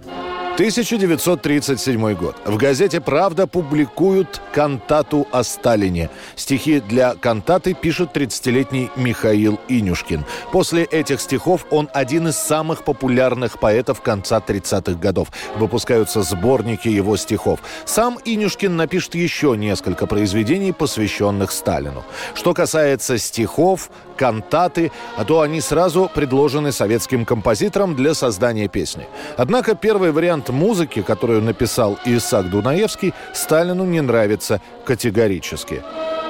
1937 0.61 2.14
год. 2.17 2.37
В 2.45 2.59
газете 2.59 3.00
«Правда» 3.00 3.47
публикуют 3.47 4.43
кантату 4.52 5.26
о 5.33 5.43
Сталине. 5.43 6.11
Стихи 6.37 6.81
для 6.81 7.14
кантаты 7.14 7.73
пишет 7.73 8.14
30-летний 8.14 8.90
Михаил 8.95 9.59
Инюшкин. 9.69 10.26
После 10.52 10.85
этих 10.85 11.23
стихов 11.23 11.64
он 11.71 11.88
один 11.95 12.29
из 12.29 12.37
самых 12.37 12.85
популярных 12.85 13.59
поэтов 13.59 14.02
конца 14.02 14.38
30-х 14.47 15.00
годов. 15.00 15.29
Выпускаются 15.57 16.21
сборники 16.21 16.88
его 16.88 17.17
стихов. 17.17 17.61
Сам 17.87 18.19
Инюшкин 18.23 18.76
напишет 18.76 19.14
еще 19.14 19.57
несколько 19.57 20.07
произведений, 20.07 20.73
посвященных 20.73 21.52
Сталину. 21.52 22.05
Что 22.35 22.52
касается 22.52 23.17
стихов, 23.17 23.90
кантаты, 24.17 24.93
а 25.17 25.25
то 25.25 25.40
они 25.40 25.62
сразу 25.62 26.11
предложены 26.14 26.73
советским 26.73 27.25
композиторам 27.25 27.97
для 27.97 28.12
создания 28.12 28.69
песни. 28.69 29.07
Однако 29.38 29.75
первый 29.75 30.12
вариант 30.12 30.50
музыки, 30.52 31.02
которую 31.02 31.42
написал 31.42 31.99
Исаак 32.04 32.50
Дунаевский, 32.50 33.14
Сталину 33.33 33.85
не 33.85 34.00
нравится 34.00 34.61
категорически. 34.85 35.83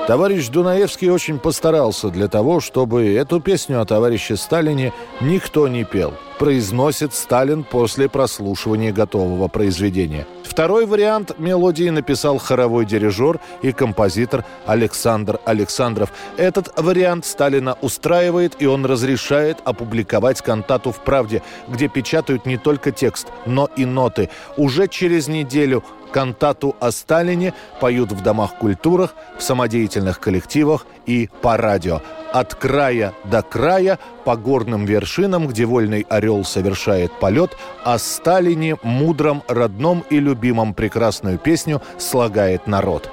Товарищ 0.06 0.48
Дунаевский 0.48 1.10
очень 1.10 1.38
постарался 1.38 2.08
для 2.08 2.26
того, 2.26 2.60
чтобы 2.60 3.14
эту 3.14 3.40
песню 3.40 3.80
о 3.80 3.84
товарище 3.84 4.36
Сталине 4.36 4.92
никто 5.20 5.68
не 5.68 5.84
пел. 5.84 6.14
Произносит 6.38 7.14
Сталин 7.14 7.64
после 7.64 8.08
прослушивания 8.08 8.92
готового 8.92 9.46
произведения. 9.48 10.26
Второй 10.50 10.84
вариант 10.84 11.38
мелодии 11.38 11.90
написал 11.90 12.38
хоровой 12.38 12.84
дирижер 12.84 13.38
и 13.62 13.70
композитор 13.70 14.44
Александр 14.66 15.38
Александров. 15.44 16.12
Этот 16.36 16.76
вариант 16.76 17.24
Сталина 17.24 17.78
устраивает, 17.80 18.56
и 18.58 18.66
он 18.66 18.84
разрешает 18.84 19.58
опубликовать 19.64 20.42
кантату 20.42 20.90
в 20.90 20.98
«Правде», 21.04 21.44
где 21.68 21.86
печатают 21.86 22.46
не 22.46 22.56
только 22.56 22.90
текст, 22.90 23.28
но 23.46 23.70
и 23.76 23.84
ноты. 23.84 24.28
Уже 24.56 24.88
через 24.88 25.28
неделю 25.28 25.84
Кантату 26.10 26.76
о 26.80 26.90
Сталине 26.90 27.54
поют 27.80 28.12
в 28.12 28.22
домах 28.22 28.56
культурах, 28.56 29.14
в 29.38 29.42
самодеятельных 29.42 30.20
коллективах 30.20 30.86
и 31.06 31.28
по 31.42 31.56
радио. 31.56 32.02
От 32.32 32.54
края 32.54 33.12
до 33.24 33.42
края, 33.42 33.98
по 34.24 34.36
горным 34.36 34.84
вершинам, 34.84 35.48
где 35.48 35.64
вольный 35.64 36.06
орел 36.08 36.44
совершает 36.44 37.12
полет, 37.18 37.56
о 37.84 37.98
Сталине, 37.98 38.76
мудром, 38.82 39.42
родном 39.48 40.04
и 40.10 40.20
любимом 40.20 40.74
прекрасную 40.74 41.38
песню 41.38 41.82
слагает 41.98 42.66
народ. 42.66 43.10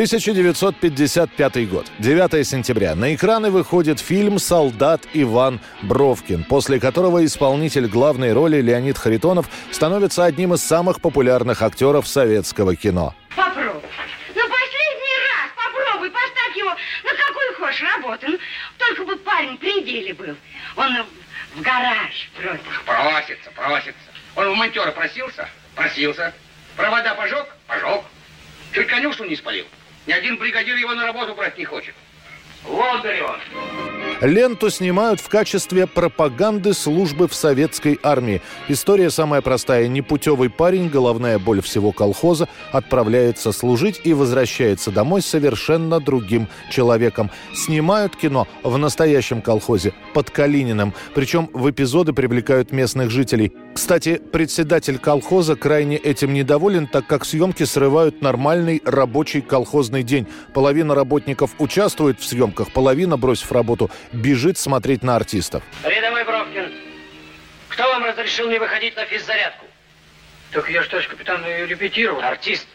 1955 0.00 1.68
год, 1.68 1.86
9 1.98 2.46
сентября. 2.46 2.94
На 2.94 3.14
экраны 3.14 3.50
выходит 3.50 4.00
фильм 4.00 4.38
«Солдат 4.38 5.02
Иван 5.12 5.60
Бровкин», 5.82 6.44
после 6.44 6.80
которого 6.80 7.22
исполнитель 7.22 7.86
главной 7.86 8.32
роли 8.32 8.62
Леонид 8.62 8.96
Харитонов 8.96 9.50
становится 9.70 10.24
одним 10.24 10.54
из 10.54 10.62
самых 10.62 11.02
популярных 11.02 11.60
актеров 11.60 12.08
советского 12.08 12.76
кино. 12.76 13.14
Попробуй. 13.36 13.82
Ну, 14.34 14.40
последний 14.40 15.18
раз 15.28 15.50
попробуй, 15.54 16.10
поставь 16.10 16.56
его 16.56 16.70
на 16.70 17.10
какую 17.26 17.54
хочешь 17.58 17.82
работу. 17.82 18.26
Ну, 18.26 18.38
только 18.78 19.04
бы 19.04 19.16
парень 19.16 19.58
при 19.58 19.84
деле 19.84 20.14
был. 20.14 20.34
Он 20.76 21.04
в 21.56 21.60
гараж 21.60 22.30
просит. 22.38 22.62
Просится, 22.86 23.50
просится. 23.54 24.10
Он 24.34 24.54
в 24.54 24.54
монтера 24.54 24.92
просился? 24.92 25.46
Просился. 25.74 26.32
Провода 26.74 27.14
пожег? 27.16 27.46
Пожег. 27.66 28.02
Чуть 28.72 28.86
конюшню 28.86 29.26
не 29.26 29.36
спалил. 29.36 29.66
Ни 30.10 30.12
один 30.12 30.38
бригадир 30.38 30.74
его 30.74 30.92
на 30.92 31.06
работу 31.06 31.36
брать 31.36 31.56
не 31.56 31.64
хочет. 31.64 31.94
Вот 32.64 33.04
он. 33.04 34.28
Ленту 34.28 34.68
снимают 34.68 35.20
в 35.20 35.28
качестве 35.28 35.86
пропаганды 35.86 36.74
службы 36.74 37.28
в 37.28 37.34
советской 37.34 37.96
армии. 38.02 38.42
История 38.66 39.08
самая 39.10 39.40
простая. 39.40 39.86
Непутевый 39.86 40.50
парень, 40.50 40.88
головная 40.88 41.38
боль 41.38 41.62
всего 41.62 41.92
колхоза, 41.92 42.48
отправляется 42.72 43.52
служить 43.52 44.00
и 44.02 44.12
возвращается 44.12 44.90
домой 44.90 45.22
совершенно 45.22 46.00
другим 46.00 46.48
человеком. 46.72 47.30
Снимают 47.54 48.16
кино 48.16 48.48
в 48.64 48.76
настоящем 48.78 49.40
колхозе 49.40 49.94
под 50.12 50.30
Калининым. 50.30 50.92
Причем 51.14 51.48
в 51.52 51.70
эпизоды 51.70 52.12
привлекают 52.12 52.72
местных 52.72 53.10
жителей. 53.10 53.52
Кстати, 53.72 54.16
председатель 54.18 54.98
колхоза 54.98 55.56
крайне 55.56 55.96
этим 55.96 56.32
недоволен, 56.32 56.86
так 56.86 57.06
как 57.06 57.24
съемки 57.24 57.64
срывают 57.64 58.20
нормальный 58.20 58.82
рабочий 58.84 59.40
колхозный 59.40 60.02
день. 60.02 60.26
Половина 60.52 60.94
работников 60.94 61.52
участвует 61.58 62.20
в 62.20 62.24
съемках, 62.24 62.72
половина, 62.72 63.16
бросив 63.16 63.52
работу, 63.52 63.90
бежит 64.12 64.58
смотреть 64.58 65.02
на 65.02 65.16
артистов. 65.16 65.62
Рядовой 65.84 66.24
Бровкин, 66.24 66.72
кто 67.68 67.84
вам 67.84 68.04
разрешил 68.04 68.48
не 68.50 68.58
выходить 68.58 68.96
на 68.96 69.04
физзарядку? 69.06 69.66
Так 70.52 70.68
я 70.68 70.82
что 70.82 71.00
ж, 71.00 71.06
капитан, 71.06 71.44
репетировал. 71.44 72.20
Артист. 72.22 72.66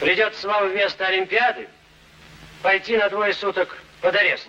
Придется 0.00 0.48
вам 0.48 0.70
вместо 0.70 1.06
Олимпиады 1.06 1.68
пойти 2.62 2.96
на 2.96 3.08
двое 3.10 3.34
суток 3.34 3.76
под 4.00 4.14
арест. 4.16 4.48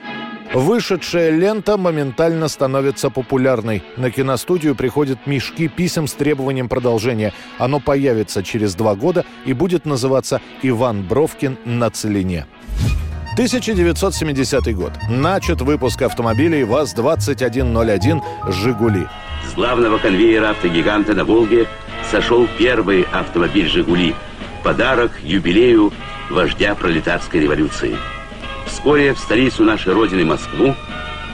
Вышедшая 0.54 1.30
лента 1.30 1.78
моментально 1.78 2.48
становится 2.48 3.10
популярной. 3.10 3.84
На 3.98 4.12
киностудию 4.12 4.76
приходят 4.76 5.26
мешки 5.26 5.68
писем 5.68 6.08
с 6.08 6.14
требованием 6.14 6.70
продолжения. 6.70 7.34
Оно 7.58 7.80
появится 7.80 8.44
через 8.44 8.76
два 8.76 8.96
года 8.96 9.26
и 9.46 9.54
будет 9.54 9.86
называться 9.86 10.42
«Иван 10.62 11.04
Бровкин 11.04 11.58
на 11.66 11.90
целине». 11.90 12.46
1970 13.34 14.76
год. 14.76 14.92
Начат 15.10 15.62
выпуск 15.62 16.04
автомобилей 16.04 16.64
ВАЗ-2101 16.64 18.22
«Жигули». 18.52 19.08
С 19.50 19.56
главного 19.56 19.98
конвейера 19.98 20.52
автогиганта 20.52 21.14
на 21.16 21.26
Волге 21.26 21.66
сошел 22.12 22.48
первый 22.60 23.08
автомобиль 23.12 23.68
«Жигули». 23.68 24.16
Подарок 24.64 25.12
юбилею 25.24 25.92
вождя 26.30 26.76
пролетарской 26.76 27.42
революции. 27.42 27.98
Вскоре 28.84 29.14
в 29.14 29.18
столицу 29.18 29.64
нашей 29.64 29.94
Родины, 29.94 30.26
Москву, 30.26 30.76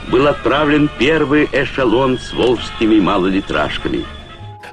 был 0.06 0.28
отправлен 0.28 0.88
первый 1.00 1.48
эшелон 1.50 2.16
с 2.16 2.32
волжскими 2.32 3.00
малолитражками– 3.00 4.04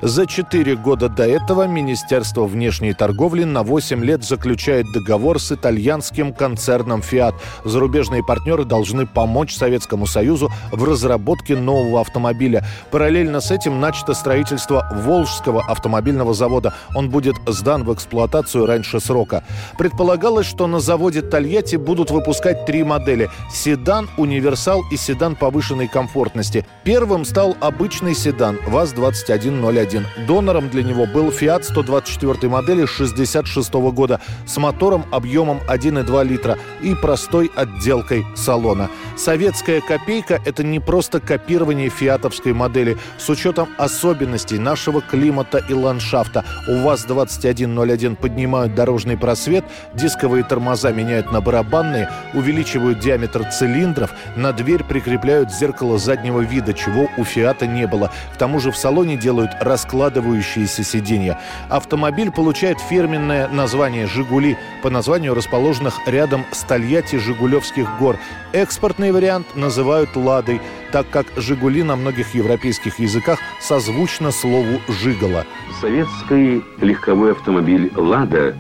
за 0.02 0.28
четыре 0.28 0.76
года 0.76 1.10
до 1.10 1.28
этого 1.28 1.66
Министерство 1.66 2.46
внешней 2.46 2.94
торговли 2.94 3.44
на 3.44 3.64
8 3.64 4.04
лет 4.04 4.24
заключает 4.24 4.86
договор 4.94 5.40
с 5.40 5.52
итальянским 5.52 6.34
концерном 6.34 7.02
«Фиат». 7.02 7.34
Зарубежные 7.66 8.24
партнеры 8.24 8.64
должны 8.64 9.08
помочь 9.08 9.56
Советскому 9.56 10.06
Союзу 10.06 10.52
в 10.72 10.84
разработке 10.84 11.56
нового 11.56 12.02
автомобиля. 12.02 12.64
Параллельно 12.92 13.42
с 13.42 13.50
этим 13.50 13.80
начато 13.80 14.14
строительство 14.14 14.88
Волжского 14.94 15.64
автомобильного 15.64 16.34
завода. 16.34 16.74
Он 16.96 17.10
будет 17.10 17.36
сдан 17.48 17.84
в 17.84 17.94
эксплуатацию 17.94 18.66
раньше 18.66 19.00
срока. 19.00 19.44
Предполагалось, 19.78 20.46
что 20.46 20.68
на 20.68 20.80
заводе 20.80 21.22
Тольятти 21.22 21.76
будут 21.76 22.12
выпускать 22.12 22.66
три 22.66 22.84
модели– 22.84 23.30
седан, 23.52 24.10
универсал 24.18 24.84
и 24.92 24.98
седан 24.98 25.36
повышенной 25.36 25.88
комфортности. 25.88 26.66
Первым 26.84 27.26
стал 27.26 27.58
обычный 27.60 28.14
седан 28.14 28.60
ВАЗ-2101. 28.68 29.87
Донором 30.28 30.70
для 30.70 30.84
него 30.84 31.06
был 31.06 31.30
Fiat 31.30 31.64
124 31.64 32.50
модели 32.50 32.86
66 32.86 33.74
года 33.74 34.20
с 34.46 34.58
мотором 34.58 35.06
объемом 35.12 35.60
1,2 35.68 36.26
литра 36.26 36.58
и 36.82 36.96
простой 36.96 37.52
отделкой 37.56 38.26
салона. 38.36 38.90
Советская 39.16 39.82
копейка– 39.82 40.40
это 40.46 40.64
не 40.64 40.80
просто 40.80 41.20
копирование 41.20 41.90
фиатовской 41.90 42.54
модели. 42.54 42.98
С 43.18 43.30
учетом 43.30 43.70
особенностей 43.78 44.60
нашего 44.60 45.02
климата 45.02 45.64
и 45.70 45.74
ландшафта 45.74 46.46
у 46.68 46.84
ВАЗ-2101 46.84 48.16
поднимают 48.16 48.76
дорожный 48.76 49.18
просвет, 49.18 49.66
дисковые 49.94 50.44
тормоза 50.44 50.92
меняют 50.92 51.32
на 51.32 51.42
барабанные, 51.42 52.10
увеличивают 52.34 53.00
диаметр 53.00 53.44
цилиндров, 53.50 54.12
на 54.36 54.52
дверь 54.52 54.84
прикрепляют 54.84 55.52
зеркало 55.52 55.98
заднего 55.98 56.42
вида, 56.42 56.74
чего 56.74 57.08
у 57.18 57.24
Фиата 57.24 57.66
не 57.66 57.88
было. 57.88 58.12
К 58.34 58.38
тому 58.38 58.60
же 58.60 58.72
в 58.72 58.78
салоне 58.78 59.18
делают 59.18 59.52
раскладывающиеся 59.78 60.84
сиденья. 60.84 61.40
Автомобиль 61.70 62.32
получает 62.32 62.80
фирменное 62.80 63.48
название 63.48 64.08
«Жигули» 64.08 64.58
по 64.82 64.90
названию 64.90 65.36
расположенных 65.36 66.00
рядом 66.08 66.46
с 66.52 66.64
Тольятти 66.64 67.18
Жигулевских 67.18 67.88
гор. 68.00 68.18
Экспортный 68.54 69.12
вариант 69.12 69.56
называют 69.56 70.16
«Ладой», 70.16 70.62
так 70.92 71.08
как 71.12 71.28
«Жигули» 71.36 71.84
на 71.84 71.96
многих 71.96 72.34
европейских 72.34 72.98
языках 72.98 73.38
созвучно 73.62 74.32
слову 74.32 74.82
«жигало». 74.88 75.46
Советский 75.80 76.64
легковой 76.82 77.34
автомобиль 77.34 77.92
«Лада» 77.96 78.56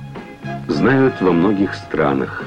знают 0.67 1.19
во 1.19 1.31
многих 1.31 1.73
странах. 1.73 2.43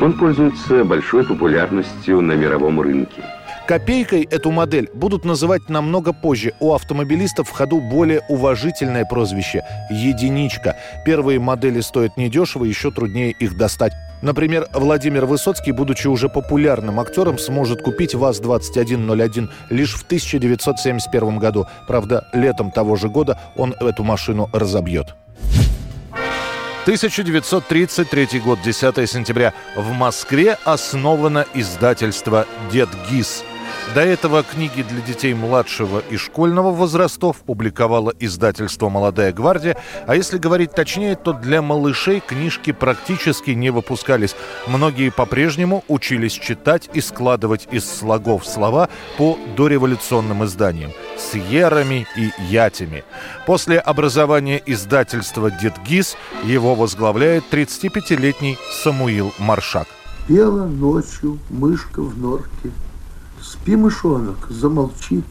Он 0.00 0.12
пользуется 0.14 0.84
большой 0.84 1.24
популярностью 1.24 2.20
на 2.20 2.32
мировом 2.32 2.80
рынке. 2.80 3.22
Копейкой 3.66 4.28
эту 4.30 4.52
модель 4.52 4.88
будут 4.94 5.24
называть 5.24 5.68
намного 5.68 6.12
позже. 6.12 6.52
У 6.60 6.72
автомобилистов 6.72 7.48
в 7.48 7.52
ходу 7.52 7.80
более 7.80 8.20
уважительное 8.28 9.04
прозвище– 9.04 9.64
«единичка». 9.90 10.76
Первые 11.04 11.40
модели 11.40 11.80
стоят 11.80 12.16
недешево, 12.16 12.64
еще 12.64 12.92
труднее 12.92 13.32
их 13.32 13.56
достать. 13.56 13.92
Например, 14.22 14.68
Владимир 14.72 15.26
Высоцкий, 15.26 15.72
будучи 15.72 16.06
уже 16.06 16.28
популярным 16.28 17.00
актером, 17.00 17.38
сможет 17.38 17.82
купить 17.82 18.14
ВАЗ-2101 18.14 19.48
лишь 19.70 19.94
в 19.94 20.04
1971 20.04 21.38
году. 21.38 21.66
Правда, 21.88 22.28
летом 22.32 22.70
того 22.70 22.94
же 22.94 23.08
года 23.08 23.36
он 23.56 23.74
эту 23.80 24.04
машину 24.04 24.48
разобьет. 24.52 25.16
1933 26.84 28.40
год, 28.44 28.60
10 28.64 29.10
сентября. 29.10 29.54
В 29.74 29.90
Москве 29.90 30.56
основано 30.64 31.46
издательство 31.52 32.46
«Дед 32.70 32.90
Гис». 33.10 33.42
До 33.94 34.00
этого 34.00 34.42
книги 34.42 34.82
для 34.82 35.00
детей 35.00 35.32
младшего 35.32 36.02
и 36.10 36.16
школьного 36.16 36.72
возрастов 36.72 37.38
публиковало 37.38 38.12
издательство 38.18 38.88
«Молодая 38.88 39.32
гвардия», 39.32 39.76
а 40.06 40.16
если 40.16 40.38
говорить 40.38 40.72
точнее, 40.72 41.14
то 41.14 41.32
для 41.32 41.62
малышей 41.62 42.20
книжки 42.20 42.72
практически 42.72 43.52
не 43.52 43.70
выпускались. 43.70 44.34
Многие 44.66 45.10
по-прежнему 45.10 45.84
учились 45.88 46.32
читать 46.32 46.90
и 46.94 47.00
складывать 47.00 47.68
из 47.70 47.88
слогов 47.88 48.44
слова 48.44 48.88
по 49.16 49.38
дореволюционным 49.56 50.44
изданиям 50.44 50.90
с 51.16 51.34
ерами 51.34 52.06
и 52.16 52.30
ятями. 52.50 53.04
После 53.46 53.78
образования 53.78 54.60
издательства 54.66 55.50
«Дедгиз» 55.50 56.16
его 56.44 56.74
возглавляет 56.74 57.44
35-летний 57.50 58.58
Самуил 58.82 59.32
Маршак. 59.38 59.86
Пела 60.26 60.66
ночью 60.66 61.38
мышка 61.50 62.02
в 62.02 62.18
норке– 62.18 62.72
Спи, 63.66 63.74
мышонок, 63.74 64.46
замолчи. 64.48 65.24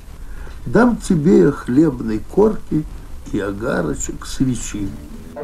Дам 0.65 0.98
тебе 0.98 1.54
хлебной 1.54 2.19
корки 2.19 2.84
и 3.32 3.39
огарочек 3.39 4.26
свечи. 4.26 4.89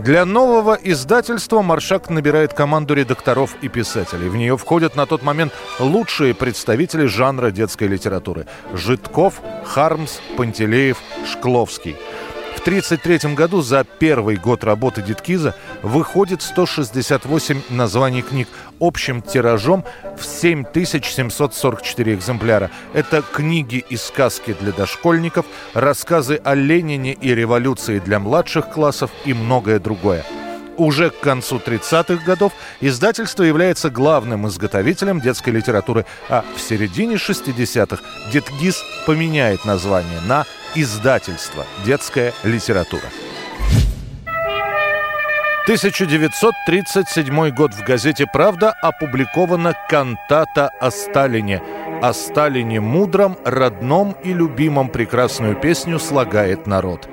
Для 0.02 0.26
нового 0.26 0.74
издательства 0.74 1.62
Маршак 1.62 2.10
набирает 2.10 2.54
команду 2.54 2.94
редакторов 2.94 3.56
и 3.62 3.70
писателей. 3.70 4.28
В 4.28 4.36
нее 4.36 4.58
входят 4.58 4.98
на 4.98 5.06
тот 5.06 5.24
момент 5.24 5.54
лучшие 5.80 6.34
представители 6.34 7.06
жанра 7.06 7.52
детской 7.52 7.88
литературы. 7.88 8.46
Житков, 8.74 9.36
Хармс, 9.64 10.20
Пантелеев, 10.36 10.98
Шкловский– 11.26 11.96
1933 12.62 13.34
году 13.34 13.62
за 13.62 13.84
первый 13.84 14.36
год 14.36 14.64
работы 14.64 15.02
Диткиза 15.02 15.56
выходит 15.82 16.44
168 16.44 17.62
названий 17.70 18.22
книг 18.22 18.48
общим 18.80 19.24
тиражом 19.24 19.84
в 20.16 20.24
7744 20.24 22.14
экземпляра. 22.14 22.70
Это 22.94 23.24
книги 23.24 23.84
и 23.90 23.98
сказки 23.98 24.56
для 24.60 24.74
дошкольников, 24.74 25.48
рассказы 25.74 26.40
о 26.44 26.54
Ленине 26.54 27.14
и 27.14 27.34
революции 27.34 27.98
для 27.98 28.20
младших 28.20 28.70
классов 28.70 29.10
и 29.26 29.34
многое 29.34 29.80
другое. 29.80 30.24
Уже 30.78 31.10
к 31.10 31.20
концу 31.20 31.58
30-х 31.58 32.24
годов 32.26 32.54
издательство 32.80 33.44
является 33.44 33.90
главным 33.90 34.48
изготовителем 34.48 35.20
детской 35.20 35.50
литературы, 35.50 36.06
а 36.30 36.44
в 36.56 36.62
середине 36.62 37.16
60-х 37.16 38.02
Детгиз 38.32 38.84
поменяет 39.06 39.66
название 39.66 40.22
на 40.22 40.46
Издательство 40.74 41.66
«Детская 41.84 42.34
литература». 42.46 43.04
1937 45.66 47.50
год 47.50 47.74
в 47.74 47.84
газете 47.84 48.26
«Правда» 48.32 48.72
опубликована 48.82 49.74
кантата 49.90 50.70
о 50.80 50.90
Сталине. 50.92 51.62
О 52.02 52.14
Сталине 52.14 52.80
мудром, 52.80 53.38
родном 53.44 54.16
и 54.24 54.32
любимом 54.34 54.88
прекрасную 54.88 55.56
песню 55.58 56.00
слагает 56.00 56.68
народ. 56.68 57.10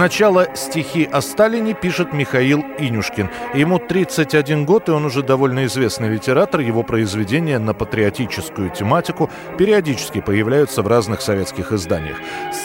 Сначала 0.00 0.48
стихи 0.54 1.04
о 1.04 1.20
Сталине 1.20 1.74
пишет 1.74 2.14
Михаил 2.14 2.64
Инюшкин. 2.78 3.28
Ему 3.52 3.78
31 3.78 4.64
год, 4.64 4.88
и 4.88 4.92
он 4.92 5.04
уже 5.04 5.22
довольно 5.22 5.66
известный 5.66 6.08
литератор. 6.08 6.62
Его 6.62 6.82
произведения 6.82 7.58
на 7.58 7.74
патриотическую 7.74 8.70
тематику 8.70 9.28
периодически 9.58 10.22
появляются 10.22 10.80
в 10.80 10.88
разных 10.88 11.20
советских 11.20 11.72
изданиях. 11.72 12.16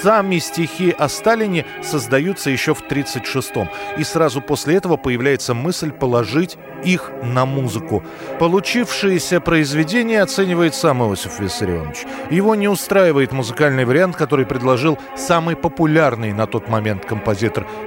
Сами 0.01 0.37
стихи 0.37 0.95
о 0.97 1.09
Сталине 1.09 1.65
создаются 1.83 2.49
еще 2.49 2.73
в 2.73 2.81
1936-м. 2.81 3.67
И 3.97 4.05
сразу 4.05 4.39
после 4.39 4.77
этого 4.77 4.95
появляется 4.95 5.53
мысль 5.53 5.91
положить 5.91 6.57
их 6.85 7.11
на 7.21 7.45
музыку. 7.45 8.01
Получившееся 8.39 9.41
произведение 9.41 10.21
оценивает 10.21 10.73
сам 10.73 11.03
Иосиф 11.03 11.41
Виссарионович. 11.41 12.05
Его 12.31 12.55
не 12.55 12.69
устраивает 12.69 13.33
музыкальный 13.33 13.83
вариант, 13.83 14.15
который 14.15 14.45
предложил 14.45 14.97
самый 15.17 15.57
популярный 15.57 16.31
на 16.31 16.47
тот 16.47 16.69
момент 16.69 17.03
композитор 17.05 17.24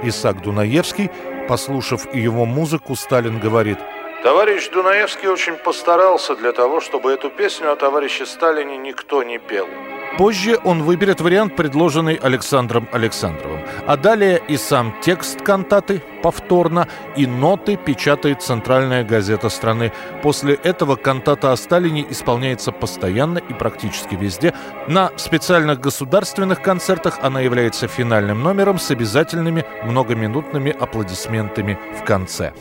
Исаак 0.03 0.41
Дунаевский. 0.41 1.09
Послушав 1.47 2.13
его 2.13 2.45
музыку, 2.45 2.95
Сталин 2.95 3.39
говорит 3.39 3.79
Товарищ 4.23 4.67
Дунаевский 4.69 5.29
очень 5.29 5.55
постарался 5.55 6.35
для 6.35 6.51
того, 6.51 6.81
чтобы 6.81 7.11
эту 7.11 7.29
песню 7.29 7.71
о 7.71 7.75
товарище 7.77 8.25
Сталине 8.25 8.77
никто 8.77 9.23
не 9.23 9.37
пел. 9.39 9.67
Позже 10.17 10.59
он 10.63 10.83
выберет 10.83 11.21
вариант, 11.21 11.55
предложенный 11.55 12.15
Александром 12.15 12.87
Александровым. 12.91 13.61
А 13.87 13.95
далее 13.95 14.41
и 14.47 14.57
сам 14.57 14.93
текст 15.01 15.41
кантаты 15.41 16.01
повторно, 16.21 16.87
и 17.15 17.25
ноты 17.25 17.77
печатает 17.77 18.41
центральная 18.41 19.03
газета 19.03 19.49
страны. 19.49 19.91
После 20.21 20.55
этого 20.55 20.95
кантата 20.95 21.51
о 21.51 21.57
Сталине 21.57 22.05
исполняется 22.09 22.71
постоянно 22.71 23.37
и 23.37 23.53
практически 23.53 24.15
везде. 24.15 24.53
На 24.87 25.11
специальных 25.15 25.79
государственных 25.79 26.61
концертах 26.61 27.19
она 27.21 27.39
является 27.39 27.87
финальным 27.87 28.43
номером 28.43 28.79
с 28.79 28.91
обязательными 28.91 29.65
многоминутными 29.83 30.75
аплодисментами 30.77 31.77
в 31.99 32.03
конце. 32.03 32.53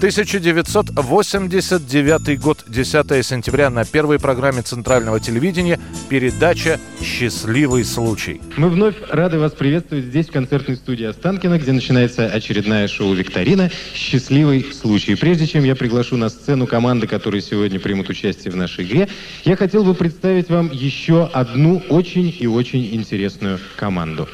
1989 0.00 2.40
год, 2.40 2.64
10 2.66 3.26
сентября, 3.26 3.68
на 3.68 3.84
первой 3.84 4.18
программе 4.18 4.62
Центрального 4.62 5.20
телевидения 5.20 5.78
передача 6.08 6.80
«Счастливый 7.02 7.84
случай». 7.84 8.40
Мы 8.56 8.70
вновь 8.70 8.94
рады 9.10 9.38
вас 9.38 9.52
приветствовать 9.52 10.06
здесь, 10.06 10.28
в 10.28 10.32
концертной 10.32 10.76
студии 10.76 11.04
Останкина, 11.04 11.58
где 11.58 11.72
начинается 11.72 12.24
очередная 12.24 12.88
шоу-викторина 12.88 13.70
«Счастливый 13.94 14.64
случай». 14.72 15.16
Прежде 15.16 15.46
чем 15.46 15.64
я 15.64 15.76
приглашу 15.76 16.16
на 16.16 16.30
сцену 16.30 16.66
команды, 16.66 17.06
которые 17.06 17.42
сегодня 17.42 17.78
примут 17.78 18.08
участие 18.08 18.52
в 18.52 18.56
нашей 18.56 18.86
игре, 18.86 19.06
я 19.44 19.54
хотел 19.54 19.84
бы 19.84 19.92
представить 19.92 20.48
вам 20.48 20.70
еще 20.72 21.28
одну 21.30 21.82
очень 21.90 22.34
и 22.40 22.46
очень 22.46 22.94
интересную 22.94 23.58
команду. 23.76 24.26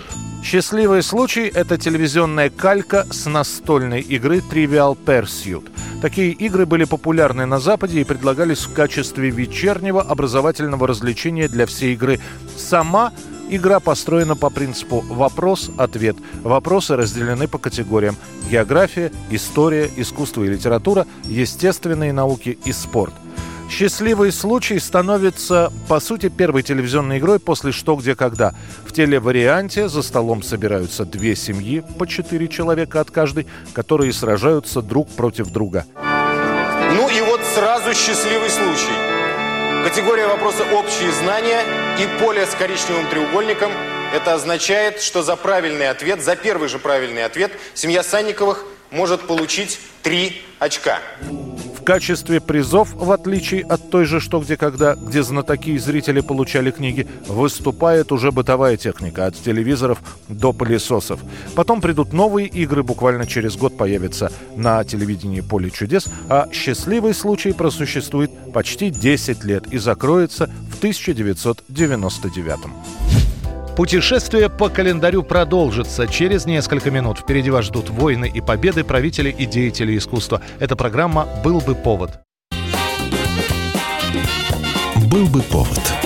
Счастливый 0.49 1.03
случай– 1.03 1.51
это 1.55 1.77
телевизионная 1.77 2.51
калька 2.51 3.05
с 3.11 3.27
настольной 3.27 4.01
игры 4.01 4.39
Trivial 4.39 4.97
Pursuit. 4.97 5.69
Такие 6.01 6.31
игры 6.31 6.67
были 6.67 6.85
популярны 6.85 7.47
на 7.47 7.59
Западе 7.59 8.01
и 8.01 8.05
предлагались 8.05 8.61
в 8.61 8.73
качестве 8.73 9.31
вечернего 9.31 10.01
образовательного 10.01 10.87
развлечения 10.87 11.49
для 11.49 11.67
всей 11.67 11.95
игры. 11.95 12.21
Сама 12.57 13.13
Игра 13.49 13.81
построена 13.81 14.37
по 14.37 14.51
принципу 14.51 15.05
вопрос-ответ. 15.09 16.17
Вопросы 16.43 16.95
разделены 16.95 17.49
по 17.49 17.59
категориям 17.59 18.17
география, 18.49 19.11
история, 19.31 19.91
искусство 19.97 20.45
и 20.45 20.49
литература, 20.49 21.07
естественные 21.25 22.13
науки 22.13 22.57
и 22.65 22.73
спорт– 22.73 23.15
«Счастливый 23.68 24.33
случай» 24.33 24.79
становится, 24.79 25.72
по 25.88 26.00
сути, 26.00 26.29
первой 26.29 26.62
телевизионной 26.62 27.18
игрой 27.18 27.40
после 27.40 27.72
«Что, 27.72 27.96
где, 27.96 28.14
когда». 28.14 28.55
В 28.87 28.92
телеварианте 28.92 29.88
за 29.88 30.02
столом 30.02 30.42
собираются 30.42 31.05
две 31.05 31.35
семьи, 31.35 31.83
по 31.98 32.07
четыре 32.07 32.48
человека 32.48 33.00
от 33.00 33.11
каждой, 33.11 33.46
которые 33.74 34.12
сражаются 34.12 34.83
друг 34.83 35.11
против 35.11 35.48
друга. 35.50 35.85
Ну 35.96 37.09
и 37.11 37.20
вот 37.22 37.40
сразу 37.55 37.92
счастливый 37.92 38.48
случай. 38.50 38.94
Категория 39.85 40.29
вопроса 40.29 40.64
«Общие 40.72 41.12
знания» 41.12 41.61
и 41.98 42.22
поле 42.24 42.46
с 42.46 42.55
коричневым 42.55 43.07
треугольником– 43.09 43.72
это 44.14 44.35
означает, 44.35 45.00
что 45.00 45.22
за 45.22 45.37
правильный 45.37 45.90
ответ, 45.90 46.22
за 46.22 46.37
первый 46.37 46.68
же 46.68 46.79
правильный 46.79 47.24
ответ, 47.24 47.52
семья 47.74 48.02
Санниковых 48.02 48.64
может 48.90 49.22
получить 49.26 49.81
три 50.02 50.40
очка 50.61 51.00
качестве 51.87 52.40
призов, 52.40 52.92
в 52.94 53.12
отличие 53.12 53.62
от 53.62 53.90
той 53.90 54.05
же 54.05 54.20
«Что, 54.20 54.40
где, 54.40 54.57
когда», 54.57 54.96
где 54.96 55.22
знатоки 55.22 55.70
и 55.70 55.79
зрители 55.79 56.20
получали 56.20 56.72
книги, 56.72 57.07
выступает 57.29 58.11
уже 58.11 58.33
бытовая 58.33 58.77
техника, 58.77 59.27
от 59.27 59.37
телевизоров 59.37 59.99
до 60.29 60.53
пылесосов. 60.53 61.20
Потом 61.55 61.81
придут 61.81 62.12
новые 62.12 62.49
игры, 62.49 62.83
буквально 62.83 63.27
через 63.27 63.57
год 63.57 63.79
появятся 63.79 64.33
на 64.57 64.83
телевидении 64.85 65.40
«Поле 65.40 65.70
чудес», 65.70 66.07
а 66.29 66.49
«Счастливый 66.53 67.14
случай» 67.14 67.53
просуществует 67.53 68.31
почти 68.53 68.90
10 68.90 69.44
лет 69.44 69.72
и 69.72 69.79
закроется 69.79 70.51
в 70.68 70.79
1999 70.79 73.06
Путешествие 73.77 74.49
по 74.49 74.71
календарю 74.71 75.23
продолжится 75.23 76.07
через 76.07 76.47
несколько 76.47 76.91
минут. 76.91 77.19
Впереди 77.19 77.51
вас 77.51 77.67
ждут 77.67 77.91
войны 77.91 78.31
и 78.33 78.41
победы 78.41 78.85
правителей 78.85 79.33
и 79.33 79.45
деятелей 79.45 79.99
искусства. 79.99 80.41
Эта 80.59 80.77
программа 80.77 81.29
«Был 81.45 81.61
бы 81.61 81.75
повод». 81.75 82.21
«Был 85.11 85.27
бы 85.27 85.43
повод». 85.43 86.06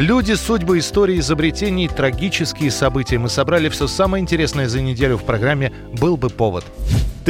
Люди, 0.00 0.32
судьбы, 0.32 0.78
истории, 0.78 1.18
изобретений, 1.18 1.86
трагические 1.86 2.70
события. 2.70 3.18
Мы 3.18 3.28
собрали 3.28 3.68
все 3.68 3.86
самое 3.86 4.22
интересное 4.22 4.66
за 4.66 4.80
неделю 4.80 5.18
в 5.18 5.24
программе 5.24 5.74
«Был 5.92 6.16
бы 6.16 6.30
повод». 6.30 6.64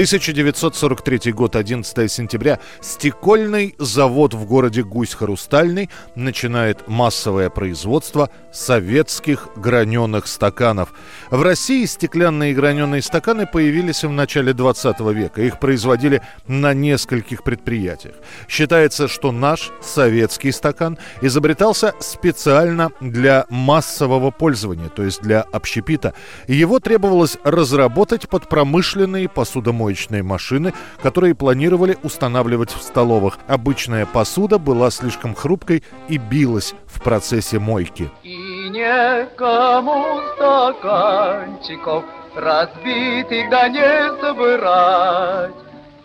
1943 0.01 1.31
год, 1.33 1.57
11 1.57 2.11
сентября. 2.11 2.59
Стекольный 2.81 3.75
завод 3.77 4.33
в 4.33 4.47
городе 4.47 4.83
Гусь-Хрустальный 4.83 5.91
начинает 6.15 6.89
массовое 6.89 7.51
производство 7.51 8.31
советских 8.51 9.49
граненых 9.57 10.27
стаканов. 10.27 10.95
В 11.31 11.43
России 11.43 11.85
стеклянные 11.85 12.55
граненые 12.55 13.03
стаканы 13.03 13.47
появились 13.47 14.03
в 14.03 14.11
начале 14.11 14.55
20 14.55 15.01
века. 15.01 15.43
Их 15.43 15.61
производили 15.61 16.23
на 16.49 16.73
нескольких 16.73 17.43
предприятиях. 17.43 18.15
Считается, 18.49 19.07
что 19.07 19.33
наш 19.33 19.71
советский 19.83 20.53
стакан 20.53 20.97
изобретался 21.21 21.93
специально 22.01 22.91
для 23.03 23.45
массового 23.51 24.31
пользования, 24.31 24.89
то 24.89 25.03
есть 25.03 25.21
для 25.21 25.43
общепита. 25.43 26.15
Его 26.49 26.81
требовалось 26.81 27.37
разработать 27.45 28.31
под 28.31 28.49
промышленные 28.49 29.29
посудомоечные 29.29 29.90
посудомоечные 29.91 30.23
машины, 30.23 30.73
которые 31.03 31.35
планировали 31.35 31.99
устанавливать 32.03 32.71
в 32.71 32.83
столовых. 32.83 33.39
Обычная 33.49 34.07
посуда 34.07 34.59
была 34.59 34.91
слишком 34.91 35.35
хрупкой 35.35 35.83
и 36.09 36.17
билась 36.19 36.75
в 36.87 37.03
процессе 37.03 37.59
мойки. 37.59 38.11
И 38.23 38.69
некому 38.71 40.21
стаканчиков 40.35 42.05
разбитых 42.35 43.51
да 43.51 43.69
не 43.69 44.21
собирать, 44.21 45.55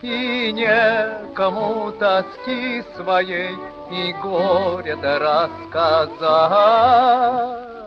И 0.02 0.52
некому 0.52 1.92
тоски 1.92 2.82
своей 2.96 3.54
и 3.90 4.12
горе-то 4.22 5.18
рассказать. 5.72 6.16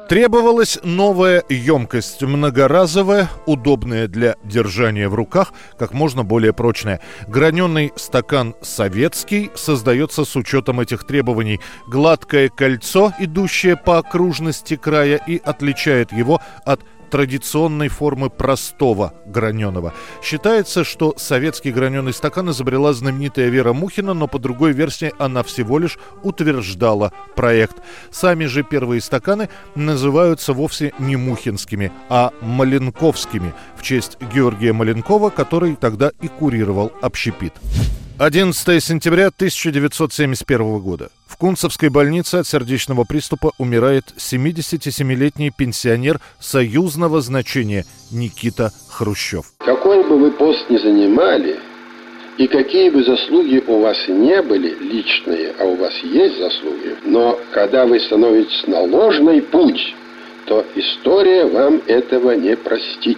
Требовалась 0.10 0.80
новая 0.84 1.44
емкость, 1.50 2.24
многоразовая, 2.24 3.30
удобная 3.46 4.08
для 4.08 4.38
держания 4.44 5.08
в 5.08 5.14
руках, 5.14 5.54
как 5.78 5.94
можно 5.94 6.24
более 6.24 6.52
прочная. 6.52 7.00
Граненый 7.28 7.94
стакан 7.96 8.56
советский 8.64 9.52
создается 9.54 10.26
с 10.26 10.36
учетом 10.36 10.80
этих 10.80 11.06
требований. 11.06 11.60
Гладкое 11.88 12.50
кольцо, 12.50 13.14
идущее 13.20 13.78
по 13.78 14.00
окружности 14.00 14.78
края, 14.78 15.22
и 15.28 15.40
отличает 15.46 16.12
его 16.12 16.42
от 16.66 16.82
традиционной 17.10 17.88
формы 17.88 18.30
простого 18.30 19.14
граненого. 19.26 19.94
Считается, 20.24 20.84
что 20.84 21.14
советский 21.18 21.72
граненый 21.72 22.14
стакан 22.14 22.50
изобрела 22.52 22.94
знаменитая 22.94 23.50
Вера 23.50 23.74
Мухина, 23.74 24.14
но 24.14 24.28
по 24.28 24.40
другой 24.40 24.74
версии 24.74 25.12
она 25.18 25.44
всего 25.44 25.80
лишь 25.80 25.98
утверждала 26.24 27.12
проект. 27.36 27.78
Сами 28.12 28.46
же 28.46 28.64
первые 28.64 29.02
стаканы 29.02 29.50
называются 29.76 30.54
вовсе 30.54 30.94
не 31.00 31.16
мухинскими, 31.16 31.92
а 32.10 32.32
маленковскими 32.42 33.54
в 33.78 33.84
честь 33.84 34.18
Георгия 34.34 34.74
Маленкова, 34.74 35.30
который 35.30 35.76
тогда 35.76 36.12
и 36.22 36.28
курировал 36.28 36.92
общепит. 37.02 37.54
11 38.20 38.84
сентября 38.84 39.28
1971 39.28 40.80
года. 40.80 41.10
В 41.26 41.38
Кунцевской 41.38 41.88
больнице 41.88 42.36
от 42.36 42.48
сердечного 42.48 43.06
приступа 43.06 43.54
умирает 43.58 44.14
77-летний 44.18 45.52
пенсионер 45.52 46.20
союзного 46.38 47.22
значения 47.22 47.86
Никита 48.12 48.74
Хрущев. 48.90 49.46
Какой 49.60 50.04
бы 50.04 50.18
вы 50.18 50.32
пост 50.32 50.70
ни 50.70 50.76
занимали, 50.76 51.62
и 52.38 52.48
какие 52.48 52.90
бы 52.90 53.06
заслуги 53.06 53.64
у 53.66 53.80
вас 53.80 53.96
не 54.10 54.42
были 54.42 54.78
личные, 54.84 55.54
а 55.58 55.64
у 55.64 55.78
вас 55.78 55.94
есть 56.04 56.40
заслуги, 56.40 56.98
но 57.06 57.40
когда 57.54 57.86
вы 57.86 58.02
становитесь 58.02 58.68
на 58.68 58.82
ложный 58.82 59.42
путь, 59.44 59.96
то 60.46 60.66
история 60.76 61.46
вам 61.46 61.82
этого 61.88 62.32
не 62.32 62.58
простит. 62.58 63.18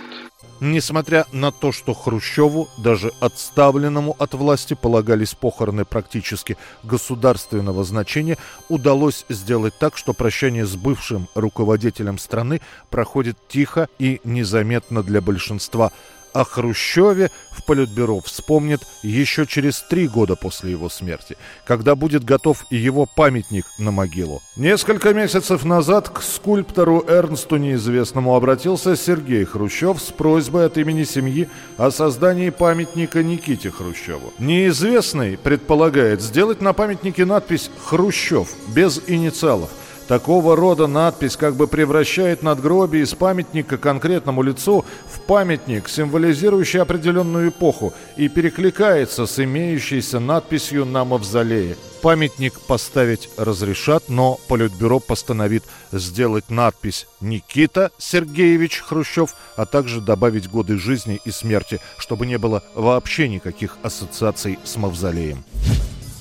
Несмотря 0.63 1.25
на 1.31 1.51
то, 1.51 1.71
что 1.71 1.95
Хрущеву, 1.95 2.69
даже 2.77 3.11
отставленному 3.19 4.15
от 4.19 4.35
власти, 4.35 4.75
полагались 4.75 5.33
похороны 5.33 5.85
практически 5.85 6.55
государственного 6.83 7.83
значения, 7.83 8.37
удалось 8.69 9.25
сделать 9.27 9.73
так, 9.79 9.97
что 9.97 10.13
прощание 10.13 10.67
с 10.67 10.75
бывшим 10.75 11.27
руководителем 11.33 12.19
страны 12.19 12.61
проходит 12.91 13.37
тихо 13.49 13.89
и 13.97 14.21
незаметно 14.23 15.01
для 15.01 15.19
большинства 15.19 15.91
о 16.33 16.43
Хрущеве 16.43 17.31
в 17.51 17.63
Политбюро 17.63 18.21
вспомнит 18.21 18.81
еще 19.03 19.45
через 19.45 19.81
три 19.81 20.07
года 20.07 20.35
после 20.35 20.71
его 20.71 20.89
смерти, 20.89 21.37
когда 21.65 21.95
будет 21.95 22.23
готов 22.23 22.65
его 22.69 23.05
памятник 23.05 23.65
на 23.77 23.91
могилу. 23.91 24.41
Несколько 24.55 25.13
месяцев 25.13 25.63
назад 25.65 26.09
к 26.09 26.21
скульптору 26.21 27.03
Эрнсту 27.07 27.57
неизвестному 27.57 28.35
обратился 28.35 28.95
Сергей 28.95 29.43
Хрущев 29.45 30.01
с 30.01 30.11
просьбой 30.11 30.65
от 30.65 30.77
имени 30.77 31.03
семьи 31.03 31.49
о 31.77 31.91
создании 31.91 32.49
памятника 32.49 33.23
Никите 33.23 33.71
Хрущеву. 33.71 34.33
Неизвестный 34.39 35.37
предполагает 35.37 36.21
сделать 36.21 36.61
на 36.61 36.73
памятнике 36.73 37.25
надпись 37.25 37.69
«Хрущев» 37.85 38.49
без 38.73 39.01
инициалов, 39.07 39.69
Такого 40.11 40.57
рода 40.57 40.87
надпись 40.87 41.37
как 41.37 41.55
бы 41.55 41.67
превращает 41.67 42.43
надгробие 42.43 43.03
из 43.03 43.13
памятника 43.13 43.77
конкретному 43.77 44.43
лицу 44.43 44.83
в 45.09 45.21
памятник, 45.21 45.87
символизирующий 45.87 46.81
определенную 46.81 47.47
эпоху, 47.47 47.93
и 48.17 48.27
перекликается 48.27 49.25
с 49.25 49.41
имеющейся 49.41 50.19
надписью 50.19 50.83
на 50.83 51.05
мавзолее. 51.05 51.77
Памятник 52.01 52.59
поставить 52.59 53.29
разрешат, 53.37 54.09
но 54.09 54.37
Политбюро 54.49 54.99
постановит 54.99 55.63
сделать 55.93 56.49
надпись 56.49 57.07
«Никита 57.21 57.89
Сергеевич 57.97 58.81
Хрущев», 58.81 59.33
а 59.55 59.65
также 59.65 60.01
добавить 60.01 60.49
годы 60.49 60.77
жизни 60.77 61.21
и 61.23 61.31
смерти, 61.31 61.79
чтобы 61.97 62.25
не 62.25 62.37
было 62.37 62.65
вообще 62.75 63.29
никаких 63.29 63.77
ассоциаций 63.81 64.59
с 64.65 64.75
мавзолеем. 64.75 65.45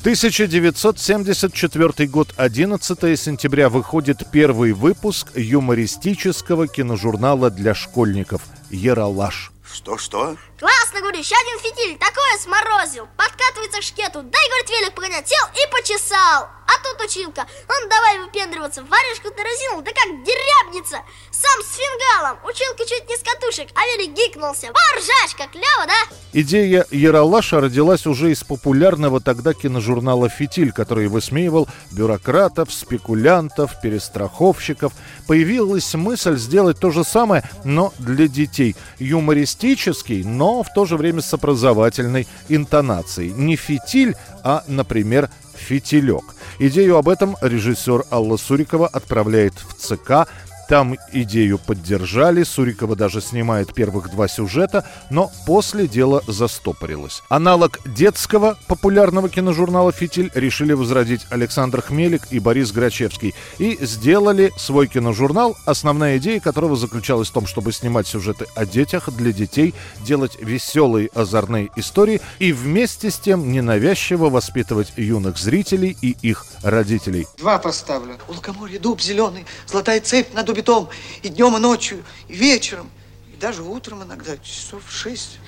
1974 0.00 2.08
год, 2.08 2.32
11 2.38 3.20
сентября, 3.20 3.68
выходит 3.68 4.22
первый 4.32 4.72
выпуск 4.72 5.32
юмористического 5.34 6.68
киножурнала 6.68 7.50
для 7.50 7.74
школьников 7.74 8.40
«Ералаш». 8.70 9.52
Что-что? 9.70 10.38
Классно, 10.58 11.00
говорю, 11.00 11.18
еще 11.18 11.34
один 11.34 11.58
фитиль, 11.58 11.98
такое 11.98 12.38
сморозил. 12.42 13.06
Подкатывается 13.18 13.80
к 13.80 13.82
шкету, 13.82 14.22
дай, 14.22 14.48
говорит, 14.48 14.70
велик 14.70 14.94
погонять, 14.94 15.28
сел 15.28 15.46
и 15.52 15.66
почесал. 15.70 16.48
А 16.70 16.78
тут 16.84 17.04
училка, 17.04 17.46
он 17.68 17.88
давай 17.88 18.20
выпендриваться, 18.20 18.84
варежку-то 18.84 19.42
разинул, 19.42 19.82
да 19.82 19.90
как 19.90 20.22
дерябница. 20.22 20.98
Сам 21.32 21.62
с 21.64 21.76
фингалом, 21.76 22.38
училка 22.44 22.84
чуть 22.86 23.08
не 23.08 23.16
с 23.16 23.22
катушек, 23.22 23.68
а 23.74 23.80
велик 23.86 24.14
гикнулся. 24.14 24.68
Поржачка, 24.68 25.48
клево, 25.50 25.86
да? 25.86 26.16
Идея 26.32 26.86
Яралаша 26.92 27.60
родилась 27.60 28.06
уже 28.06 28.30
из 28.30 28.44
популярного 28.44 29.20
тогда 29.20 29.52
киножурнала 29.52 30.28
«Фитиль», 30.28 30.70
который 30.70 31.08
высмеивал 31.08 31.66
бюрократов, 31.90 32.72
спекулянтов, 32.72 33.80
перестраховщиков. 33.80 34.92
Появилась 35.26 35.92
мысль 35.94 36.36
сделать 36.36 36.78
то 36.78 36.92
же 36.92 37.02
самое, 37.02 37.42
но 37.64 37.92
для 37.98 38.28
детей. 38.28 38.76
Юмористический, 39.00 40.22
но 40.22 40.62
в 40.62 40.72
то 40.72 40.86
же 40.86 40.96
время 40.96 41.20
с 41.20 41.34
образовательной 41.34 42.28
интонацией. 42.48 43.32
Не 43.32 43.56
«Фитиль», 43.56 44.14
а, 44.44 44.62
например, 44.68 45.28
«Фитилек». 45.56 46.22
Идею 46.62 46.98
об 46.98 47.08
этом 47.08 47.38
режиссер 47.40 48.04
Алла 48.12 48.36
Сурикова 48.36 48.86
отправляет 48.86 49.54
в 49.54 49.72
ЦК 49.76 50.28
там 50.70 50.96
идею 51.10 51.58
поддержали, 51.58 52.44
Сурикова 52.44 52.94
даже 52.94 53.20
снимает 53.20 53.74
первых 53.74 54.08
два 54.08 54.28
сюжета, 54.28 54.86
но 55.10 55.28
после 55.44 55.88
дело 55.88 56.22
застопорилось. 56.28 57.24
Аналог 57.28 57.80
детского 57.84 58.56
популярного 58.68 59.28
киножурнала 59.28 59.90
«Фитиль» 59.90 60.30
решили 60.32 60.72
возродить 60.72 61.26
Александр 61.30 61.82
Хмелик 61.82 62.28
и 62.30 62.38
Борис 62.38 62.70
Грачевский 62.70 63.34
и 63.58 63.84
сделали 63.84 64.52
свой 64.56 64.86
киножурнал, 64.86 65.56
основная 65.66 66.18
идея 66.18 66.38
которого 66.38 66.76
заключалась 66.76 67.30
в 67.30 67.32
том, 67.32 67.48
чтобы 67.48 67.72
снимать 67.72 68.06
сюжеты 68.06 68.46
о 68.54 68.64
детях 68.64 69.10
для 69.10 69.32
детей, 69.32 69.74
делать 70.06 70.38
веселые 70.40 71.10
озорные 71.16 71.70
истории 71.74 72.20
и 72.38 72.52
вместе 72.52 73.10
с 73.10 73.18
тем 73.18 73.50
ненавязчиво 73.50 74.30
воспитывать 74.30 74.92
юных 74.96 75.36
зрителей 75.36 75.96
и 76.00 76.16
их 76.22 76.46
родителей. 76.62 77.26
Два 77.38 77.58
поставлю. 77.58 78.18
У 78.28 78.34
лукоморья 78.34 78.78
дуб 78.78 79.00
зеленый, 79.00 79.46
золотая 79.66 80.00
цепь 80.00 80.32
на 80.32 80.44
дубе 80.44 80.59
том, 80.62 80.88
и 81.22 81.28
днем, 81.28 81.56
и 81.56 81.60
ночью, 81.60 82.02
и 82.28 82.34
вечером, 82.34 82.90
и 83.32 83.36
даже 83.36 83.62
утром 83.62 84.02
иногда, 84.02 84.36
часов 84.38 84.82
в 84.86 84.92
шесть. 84.92 85.38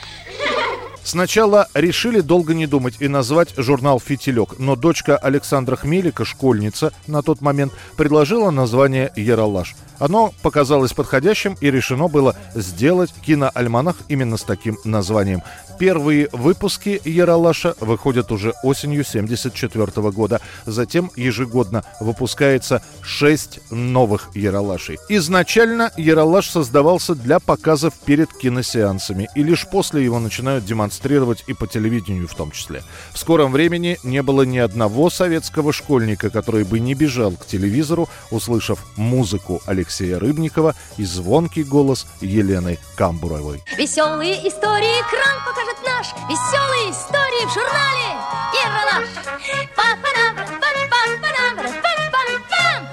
Сначала 1.05 1.69
решили 1.75 2.21
долго 2.21 2.55
не 2.55 2.67
думать 2.67 2.95
и 3.01 3.09
назвать 3.09 3.55
журнал 3.57 3.99
«Фитилек», 3.99 4.59
но 4.59 4.77
дочка 4.77 5.17
Александра 5.17 5.75
Хмелика, 5.75 6.25
школьница 6.25 6.93
на 7.07 7.23
тот 7.23 7.41
момент, 7.41 7.73
предложила 7.97 8.51
название 8.51 9.13
«Яралаш». 9.17 9.75
Оно 9.99 10.33
показалось 10.43 10.93
подходящим 10.93 11.57
и 11.61 11.71
решено 11.71 12.09
было 12.09 12.37
сделать 12.55 13.13
киноальманах 13.25 13.97
именно 14.09 14.37
с 14.37 14.43
таким 14.43 14.79
названием. 14.85 15.43
Первые 15.83 16.29
выпуски 16.31 17.03
«Яралаша» 17.05 17.75
выходят 17.81 18.31
уже 18.31 18.53
осенью 18.63 19.01
1974 19.01 20.13
года. 20.13 20.41
Затем 20.65 21.11
ежегодно 21.17 21.83
выпускается 21.99 22.85
шесть 23.01 23.59
новых 23.73 24.31
«Яралашей». 24.33 25.01
Изначально 25.09 25.91
«Яралаш» 25.97 26.49
создавался 26.49 27.17
для 27.17 27.41
показов 27.41 27.95
перед 28.07 28.33
киносеансами, 28.33 29.29
и 29.35 29.43
лишь 29.43 29.67
после 29.67 30.05
его 30.05 30.21
начинают 30.21 30.65
демонстрировать 30.65 31.43
и 31.49 31.53
по 31.53 31.67
телевидению 31.67 32.29
в 32.29 32.35
том 32.37 32.53
числе. 32.53 32.85
В 33.13 33.19
скором 33.19 33.51
времени 33.51 33.99
не 34.05 34.23
было 34.23 34.43
ни 34.43 34.59
одного 34.59 35.11
советского 35.11 35.73
школьника, 35.73 36.31
который 36.31 36.63
бы 36.63 36.79
не 36.79 36.95
бежал 36.95 37.33
к 37.33 37.45
телевизору, 37.45 38.09
услышав 38.31 38.79
музыку 38.95 39.61
Алексея 39.67 40.21
Рыбникова 40.21 40.77
и 40.97 41.05
звонкий 41.05 41.65
голос 41.65 42.07
Елены 42.21 42.79
Камбуровой. 42.95 43.65
Веселые 43.77 44.47
истории 44.47 45.01
экран 45.09 45.43
покажет 45.73 45.87
наш. 45.87 46.13
Веселые 46.29 46.91
истории 46.91 47.47
в 47.47 47.53
журнале 47.53 48.09
Ералаш. 48.55 49.09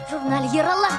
В 0.07 0.11
журнале 0.11 0.47
Ералаш. 0.53 0.93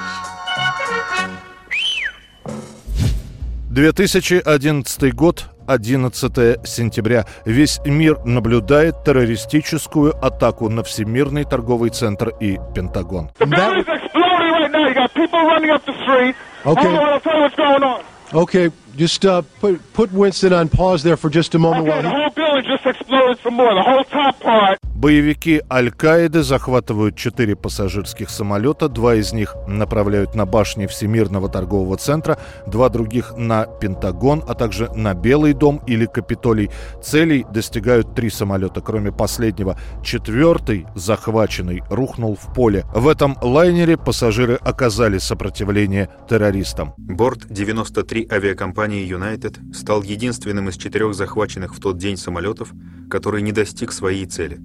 2011 3.69 5.15
год, 5.15 5.45
11 5.67 6.67
сентября. 6.67 7.25
Весь 7.45 7.79
мир 7.85 8.19
наблюдает 8.25 9.03
террористическую 9.05 10.13
атаку 10.23 10.69
на 10.69 10.83
Всемирный 10.83 11.45
торговый 11.45 11.89
центр 11.89 12.29
и 12.39 12.59
Пентагон. 12.75 13.29
Okay. 16.63 17.11
Okay, 18.31 18.71
just 19.01 19.25
uh, 19.25 19.41
put 19.59 19.81
put 19.93 20.09
Winston 20.13 20.53
on 20.53 20.69
pause 20.69 21.01
there 21.01 21.17
for 21.17 21.29
just 21.29 21.55
a 21.55 21.59
moment. 21.59 21.87
Okay, 21.89 22.01
the 22.03 22.09
whole 22.09 22.29
building 22.29 22.65
just 22.73 22.85
exploded 22.85 23.39
some 23.43 23.55
more. 23.55 23.73
The 23.73 23.81
whole 23.89 24.03
top 24.03 24.39
part. 24.39 24.77
Боевики 25.01 25.63
Аль-Каиды 25.67 26.43
захватывают 26.43 27.15
четыре 27.15 27.55
пассажирских 27.55 28.29
самолета. 28.29 28.87
Два 28.87 29.15
из 29.15 29.33
них 29.33 29.55
направляют 29.67 30.35
на 30.35 30.45
башни 30.45 30.85
Всемирного 30.85 31.49
торгового 31.49 31.97
центра, 31.97 32.37
два 32.67 32.89
других 32.89 33.33
на 33.35 33.65
Пентагон, 33.65 34.43
а 34.47 34.53
также 34.53 34.91
на 34.93 35.15
Белый 35.15 35.53
дом 35.53 35.81
или 35.87 36.05
Капитолий. 36.05 36.69
Целей 37.01 37.47
достигают 37.51 38.13
три 38.13 38.29
самолета. 38.29 38.81
Кроме 38.81 39.11
последнего, 39.11 39.75
четвертый, 40.03 40.85
захваченный, 40.93 41.81
рухнул 41.89 42.35
в 42.35 42.53
поле. 42.53 42.85
В 42.93 43.07
этом 43.07 43.35
лайнере 43.41 43.97
пассажиры 43.97 44.59
оказали 44.61 45.17
сопротивление 45.17 46.09
террористам. 46.29 46.93
Борт 46.97 47.47
93 47.49 48.27
авиакомпании 48.31 48.90
United 48.93 49.73
стал 49.73 50.03
единственным 50.03 50.69
из 50.69 50.77
четырех 50.77 51.13
захваченных 51.13 51.75
в 51.75 51.79
тот 51.79 51.97
день 51.97 52.17
самолетов, 52.17 52.73
который 53.09 53.41
не 53.41 53.51
достиг 53.51 53.91
своей 53.91 54.25
цели. 54.25 54.59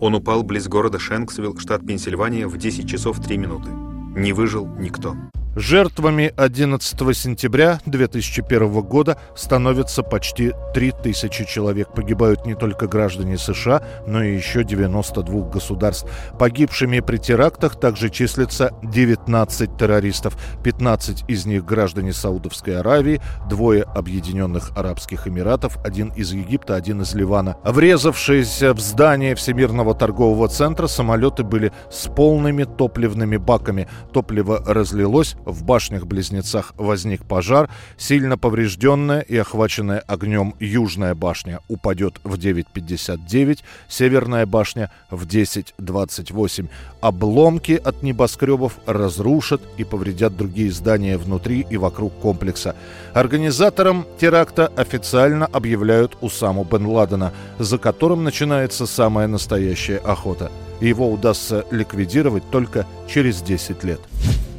Он 0.00 0.14
упал 0.14 0.42
близ 0.42 0.68
города 0.68 0.98
Шенксвилл, 0.98 1.58
штат 1.58 1.86
Пенсильвания, 1.86 2.46
в 2.46 2.56
10 2.56 2.88
часов 2.88 3.20
3 3.20 3.36
минуты. 3.36 3.70
Не 4.18 4.32
выжил 4.32 4.66
никто. 4.66 5.16
Жертвами 5.56 6.32
11 6.36 7.16
сентября 7.16 7.80
2001 7.86 8.80
года 8.82 9.18
становится 9.34 10.02
почти 10.02 10.52
3000 10.74 11.44
человек. 11.46 11.92
Погибают 11.92 12.46
не 12.46 12.54
только 12.54 12.86
граждане 12.86 13.38
США, 13.38 13.82
но 14.06 14.22
и 14.22 14.36
еще 14.36 14.62
92 14.62 15.48
государств. 15.48 16.08
Погибшими 16.38 17.00
при 17.00 17.16
терактах 17.16 17.80
также 17.80 18.10
числится 18.10 18.72
19 18.82 19.76
террористов. 19.76 20.36
15 20.62 21.24
из 21.28 21.46
них 21.46 21.64
граждане 21.64 22.12
Саудовской 22.12 22.78
Аравии, 22.78 23.20
двое 23.48 23.82
Объединенных 23.82 24.76
Арабских 24.76 25.26
Эмиратов, 25.26 25.78
один 25.84 26.10
из 26.10 26.32
Египта, 26.32 26.76
один 26.76 27.02
из 27.02 27.14
Ливана. 27.14 27.56
Врезавшиеся 27.64 28.74
в 28.74 28.80
здание 28.80 29.34
Всемирного 29.34 29.94
торгового 29.94 30.46
центра 30.48 30.86
самолеты 30.86 31.42
были 31.42 31.72
с 31.90 32.06
полными 32.08 32.62
топливными 32.64 33.38
баками. 33.38 33.88
Топливо 34.12 34.62
разлилось, 34.64 35.34
в 35.48 35.64
башнях-близнецах 35.64 36.74
возник 36.76 37.24
пожар. 37.24 37.68
Сильно 37.96 38.38
поврежденная 38.38 39.20
и 39.20 39.36
охваченная 39.36 40.00
огнем 40.00 40.54
южная 40.60 41.14
башня 41.14 41.60
упадет 41.68 42.20
в 42.22 42.34
9.59, 42.34 43.60
северная 43.88 44.46
башня 44.46 44.92
в 45.10 45.26
10.28. 45.26 46.68
Обломки 47.00 47.72
от 47.72 48.02
небоскребов 48.02 48.74
разрушат 48.86 49.62
и 49.78 49.84
повредят 49.84 50.36
другие 50.36 50.70
здания 50.70 51.16
внутри 51.16 51.66
и 51.68 51.76
вокруг 51.76 52.14
комплекса. 52.20 52.76
Организатором 53.14 54.06
теракта 54.20 54.70
официально 54.76 55.46
объявляют 55.46 56.16
Усаму 56.20 56.64
бен 56.64 56.86
Ладена, 56.86 57.32
за 57.58 57.78
которым 57.78 58.22
начинается 58.22 58.86
самая 58.86 59.26
настоящая 59.26 59.98
охота. 59.98 60.52
Его 60.80 61.10
удастся 61.10 61.64
ликвидировать 61.70 62.48
только 62.50 62.86
через 63.08 63.42
10 63.42 63.82
лет. 63.84 64.00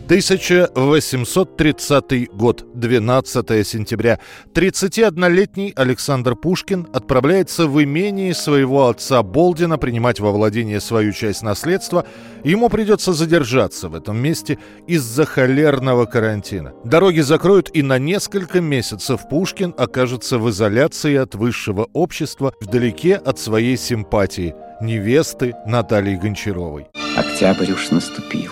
1830 0.10 2.34
год, 2.34 2.65
12 2.74 3.67
сентября. 3.67 4.19
31-летний 4.56 5.72
Александр 5.76 6.36
Пушкин 6.36 6.88
отправляется 6.91 7.67
в 7.67 7.84
имение 7.84 8.34
своего 8.34 8.88
отца 8.88 9.22
Болдина 9.22 9.78
принимать 9.78 10.19
во 10.19 10.32
владение 10.32 10.80
свою 10.80 11.12
часть 11.12 11.43
наследства. 11.43 12.08
Ему 12.43 12.69
придется 12.69 13.13
задержаться 13.13 13.88
в 13.88 13.93
этом 13.93 14.17
месте 14.17 14.58
из-за 14.88 15.26
холерного 15.26 16.06
карантина. 16.06 16.74
Дороги 16.84 17.19
закроют, 17.19 17.69
и 17.72 17.84
на 17.84 18.00
несколько 18.00 18.62
месяцев 18.62 19.30
Пушкин 19.30 19.76
окажется 19.78 20.39
в 20.39 20.50
изоляции 20.50 21.17
от 21.17 21.36
высшего 21.36 21.88
общества, 21.93 22.56
вдалеке 22.62 23.13
от 23.13 23.38
своей 23.38 23.78
симпатии– 23.78 24.56
невесты 24.82 25.54
Натальи 25.67 26.15
Гончаровой. 26.15 26.88
Октябрь 27.15 27.74
уж 27.74 27.91
наступил. 27.91 28.52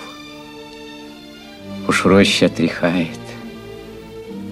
Уж 1.88 2.06
роща 2.06 2.48
отряхает 2.48 3.08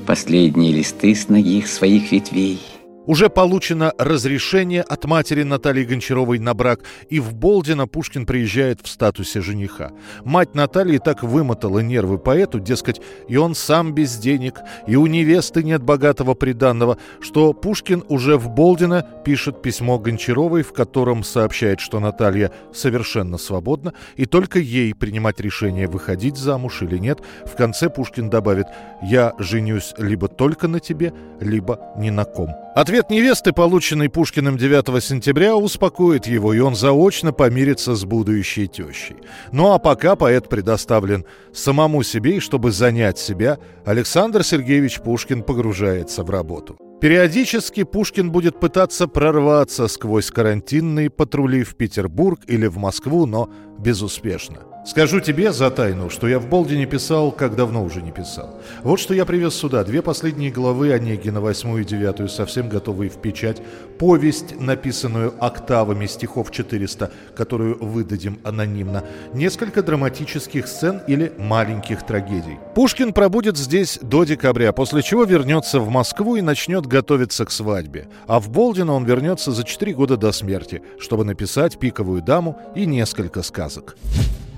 Последние 0.08 0.72
листы 0.72 1.14
с 1.14 1.28
ноги 1.28 1.62
своих 1.64 2.12
ветвей— 2.12 2.60
уже 3.06 3.30
получено 3.30 3.94
разрешение 3.98 4.82
от 4.82 5.06
матери 5.06 5.44
Натальи 5.44 5.84
Гончаровой 5.84 6.40
на 6.40 6.54
брак, 6.54 6.82
и 7.10 7.20
в 7.20 7.34
Болдино 7.34 7.88
Пушкин 7.88 8.26
приезжает 8.26 8.82
в 8.82 8.88
статусе 8.88 9.42
жениха. 9.42 9.92
Мать 10.24 10.56
Натальи 10.56 10.98
так 10.98 11.24
вымотала 11.24 11.80
нервы 11.80 12.18
поэту, 12.18 12.60
дескать, 12.60 13.02
и 13.28 13.38
он 13.38 13.56
сам 13.56 13.94
без 13.94 14.18
денег, 14.18 14.60
и 14.88 14.96
у 14.96 15.06
невесты 15.08 15.64
нет 15.64 15.84
богатого 15.84 16.34
приданного, 16.34 16.98
что 17.22 17.54
Пушкин 17.54 18.04
уже 18.10 18.38
в 18.38 18.50
Болдино 18.50 19.06
пишет 19.24 19.62
письмо 19.62 20.00
Гончаровой, 20.00 20.64
в 20.64 20.74
котором 20.74 21.24
сообщает, 21.24 21.80
что 21.80 22.00
Наталья 22.00 22.52
совершенно 22.74 23.38
свободна, 23.38 23.94
и 24.16 24.26
только 24.26 24.60
ей 24.60 24.94
принимать 24.94 25.40
решение, 25.40 25.88
выходить 25.88 26.38
замуж 26.38 26.82
или 26.82 26.98
нет. 26.98 27.20
В 27.46 27.56
конце 27.56 27.90
Пушкин 27.90 28.30
добавит 28.30 28.68
«Я 29.04 29.34
женюсь 29.40 29.94
либо 29.98 30.28
только 30.28 30.68
на 30.68 30.80
тебе, 30.80 31.14
либо 31.40 31.80
ни 31.98 32.10
на 32.10 32.26
ком». 32.26 32.50
Ответ 32.76 32.95
невесты, 33.10 33.52
полученный 33.52 34.10
Пушкиным 34.10 34.58
9 34.58 35.04
сентября, 35.04 35.56
успокоит 35.56 36.28
его, 36.28 36.54
и 36.54 36.60
он 36.60 36.76
заочно 36.76 37.34
помирится 37.34 37.96
с 37.96 38.06
будущей 38.06 38.68
тещей. 38.68 39.18
Ну 39.52 39.74
а 39.74 39.80
пока 39.80 40.16
поэт 40.16 40.50
предоставлен 40.50 41.26
самому 41.54 42.04
себе, 42.04 42.38
и 42.38 42.40
чтобы 42.40 42.72
занять 42.72 43.18
себя, 43.18 43.58
Александр 43.86 44.44
Сергеевич 44.44 45.02
Пушкин 45.02 45.44
погружается 45.44 46.24
в 46.24 46.30
работу. 46.30 46.78
Периодически 47.02 47.84
Пушкин 47.84 48.32
будет 48.32 48.60
пытаться 48.60 49.08
прорваться 49.08 49.88
сквозь 49.88 50.32
карантинные 50.32 51.10
патрули 51.10 51.64
в 51.64 51.76
Петербург 51.76 52.40
или 52.48 52.68
в 52.68 52.78
Москву, 52.78 53.26
но 53.26 53.50
безуспешно. 53.78 54.75
Скажу 54.86 55.20
тебе 55.20 55.52
за 55.52 55.72
тайну, 55.72 56.12
что 56.12 56.28
я 56.28 56.38
в 56.38 56.48
Болдине 56.48 56.86
писал, 56.86 57.32
как 57.32 57.56
давно 57.56 57.84
уже 57.84 58.04
не 58.04 58.12
писал. 58.12 58.62
Вот 58.84 59.00
что 59.00 59.16
я 59.16 59.26
привез 59.26 59.56
сюда. 59.56 59.84
Две 59.84 60.04
последние 60.04 60.52
главы 60.52 60.94
Онегина, 60.94 61.42
восьмую 61.42 61.82
и 61.82 61.86
девятую, 61.86 62.30
совсем 62.30 62.70
готовые 62.70 63.10
в 63.10 63.18
печать. 63.18 63.64
Повесть, 63.98 64.60
написанную 64.62 65.34
октавами 65.40 66.06
стихов 66.06 66.52
400, 66.52 67.12
которую 67.36 67.84
выдадим 67.84 68.40
анонимно. 68.44 69.04
Несколько 69.34 69.82
драматических 69.82 70.68
сцен 70.68 71.02
или 71.08 71.34
маленьких 71.40 72.06
трагедий. 72.06 72.60
Пушкин 72.76 73.12
пробудет 73.12 73.58
здесь 73.58 73.98
до 74.04 74.24
декабря, 74.24 74.72
после 74.72 75.02
чего 75.02 75.24
вернется 75.24 75.80
в 75.80 75.90
Москву 75.90 76.36
и 76.36 76.42
начнет 76.42 76.86
готовиться 76.86 77.46
к 77.46 77.50
свадьбе. 77.50 78.08
А 78.28 78.40
в 78.40 78.50
Болдино 78.50 78.94
он 78.94 79.04
вернется 79.04 79.52
за 79.52 79.64
4 79.64 79.96
года 79.96 80.16
до 80.16 80.32
смерти, 80.32 80.84
чтобы 81.00 81.26
написать 81.26 81.80
«Пиковую 81.80 82.22
даму» 82.22 82.60
и 82.76 82.86
несколько 82.86 83.42
сказок. 83.42 83.98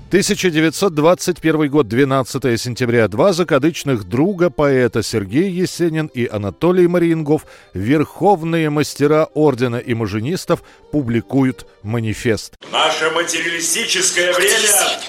1921 0.08 1.68
год, 1.68 1.86
12 1.86 2.58
сентября. 2.58 3.08
Два 3.08 3.34
закадычных 3.34 4.04
друга 4.04 4.48
поэта 4.48 5.02
Сергей 5.02 5.50
Есенин 5.50 6.06
и 6.06 6.26
Анатолий 6.26 6.86
Мариенгов, 6.86 7.42
верховные 7.74 8.70
мастера 8.70 9.28
ордена 9.34 9.76
имажинистов, 9.76 10.62
публикуют 10.92 11.66
манифест. 11.82 12.54
наше 12.72 13.10
материалистическое 13.10 14.32
время 14.32 14.68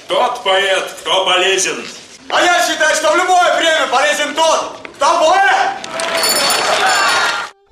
тот 0.09 0.43
поэт, 0.43 0.83
кто 0.99 1.25
полезен. 1.25 1.77
А 2.27 2.41
я 2.41 2.61
считаю, 2.67 2.93
что 2.93 3.13
в 3.13 3.15
любое 3.15 3.57
время 3.57 3.87
полезен 3.89 4.35
тот, 4.35 4.85
кто 4.97 5.05
поэт! 5.05 5.79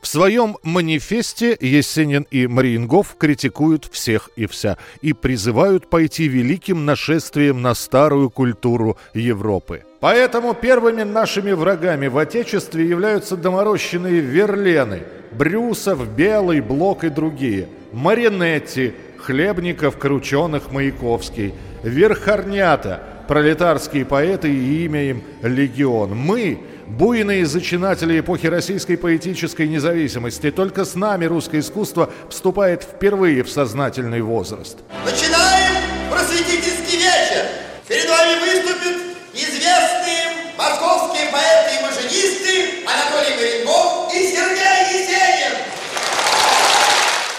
В 0.08 0.10
своем 0.10 0.56
манифесте 0.64 1.58
Есенин 1.60 2.26
и 2.32 2.48
Мариенгов 2.48 3.18
критикуют 3.20 3.90
всех 3.92 4.30
и 4.38 4.46
вся 4.46 4.78
и 5.02 5.12
призывают 5.12 5.90
пойти 5.90 6.30
великим 6.30 6.86
нашествием 6.86 7.62
на 7.62 7.76
старую 7.76 8.30
культуру 8.30 8.98
Европы. 9.14 9.84
Поэтому 10.00 10.54
первыми 10.54 11.04
нашими 11.04 11.52
врагами 11.52 12.08
в 12.08 12.18
Отечестве 12.18 12.88
являются 12.88 13.36
доморощенные 13.36 14.22
Верлены, 14.22 15.04
Брюсов, 15.34 16.08
Белый, 16.16 16.62
Блок 16.62 17.04
и 17.04 17.10
другие, 17.10 17.68
Маринетти, 17.92 18.94
Хлебников, 19.18 19.98
Крученых, 19.98 20.72
Маяковский, 20.72 21.54
Верхорнята, 21.84 23.04
пролетарские 23.28 24.06
поэты 24.06 24.50
и 24.54 24.86
имя 24.86 25.10
им 25.10 25.24
Легион. 25.44 26.16
Мы 26.16 26.60
буйные 26.88 27.46
зачинатели 27.46 28.20
эпохи 28.20 28.48
российской 28.48 28.96
поэтической 28.96 29.68
независимости. 29.68 30.52
Только 30.52 30.86
с 30.86 30.96
нами 30.96 31.26
русское 31.26 31.60
искусство 31.60 32.10
вступает 32.30 32.84
впервые 32.84 33.44
в 33.44 33.50
сознательный 33.50 34.22
возраст. 34.22 34.80
Начинаем 35.06 35.76
просветительский 36.10 36.98
вечер. 36.98 37.46
Перед 37.88 38.10
вами 38.10 38.40
выступят 38.40 38.98
известные 39.34 40.54
московские 40.58 41.32
поэты 41.32 41.80
и 41.80 41.84
маженисты 41.84 42.86
Анатолий 42.86 43.36
Марингов 43.36 44.14
и 44.14 44.18
Сергей 44.18 45.02
Есенин. 45.02 45.58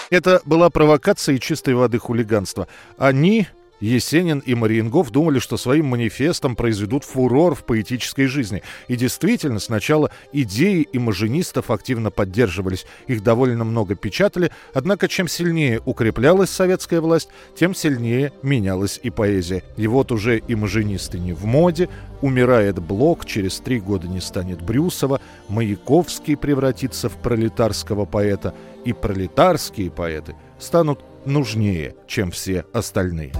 Это 0.09 0.41
была 0.45 0.69
провокация 0.69 1.35
и 1.35 1.39
чистой 1.39 1.73
воды 1.73 1.99
хулиганство. 1.99 2.67
Они 2.97 3.47
Есенин 3.79 4.39
и 4.39 4.55
Мариенгоф 4.55 5.09
думали, 5.09 5.39
что 5.39 5.57
своим 5.57 5.87
манифестом 5.87 6.55
произведут 6.55 7.03
фурор 7.03 7.55
в 7.55 7.63
поэтической 7.63 8.27
жизни. 8.27 8.61
И 8.87 8.95
действительно, 8.95 9.59
сначала 9.59 10.11
идеи 10.33 10.87
имажинистов 10.91 11.71
активно 11.71 12.11
поддерживались, 12.11 12.85
их 13.07 13.23
довольно 13.23 13.63
много 13.63 13.95
печатали, 13.95 14.51
однако 14.73 15.07
чем 15.07 15.27
сильнее 15.27 15.81
укреплялась 15.85 16.49
советская 16.49 17.01
власть, 17.01 17.29
тем 17.55 17.73
сильнее 17.73 18.33
менялась 18.43 18.99
и 19.01 19.09
поэзия. 19.09 19.63
И 19.77 19.87
вот 19.87 20.11
уже 20.11 20.41
имажинисты 20.47 21.19
не 21.19 21.33
в 21.33 21.45
моде, 21.45 21.89
умирает 22.21 22.79
Блок, 22.79 23.25
через 23.25 23.59
три 23.59 23.79
года 23.79 24.07
не 24.07 24.19
станет 24.19 24.61
Брюсова, 24.61 25.21
Маяковский 25.47 26.35
превратится 26.35 27.09
в 27.09 27.17
пролетарского 27.17 28.05
поэта, 28.05 28.53
и 28.85 28.93
пролетарские 28.93 29.91
поэты 29.91 30.35
станут 30.57 30.99
нужнее, 31.25 31.95
чем 32.07 32.31
все 32.31 32.65
остальные. 32.73 33.33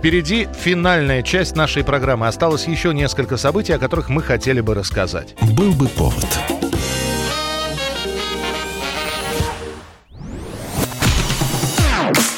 Впереди 0.00 0.48
финальная 0.58 1.22
часть 1.22 1.54
нашей 1.54 1.84
программы. 1.84 2.26
Осталось 2.26 2.66
еще 2.66 2.94
несколько 2.94 3.36
событий, 3.36 3.74
о 3.74 3.78
которых 3.78 4.08
мы 4.08 4.22
хотели 4.22 4.62
бы 4.62 4.74
рассказать. 4.74 5.34
Был 5.42 5.72
бы 5.74 5.88
повод. 5.88 6.24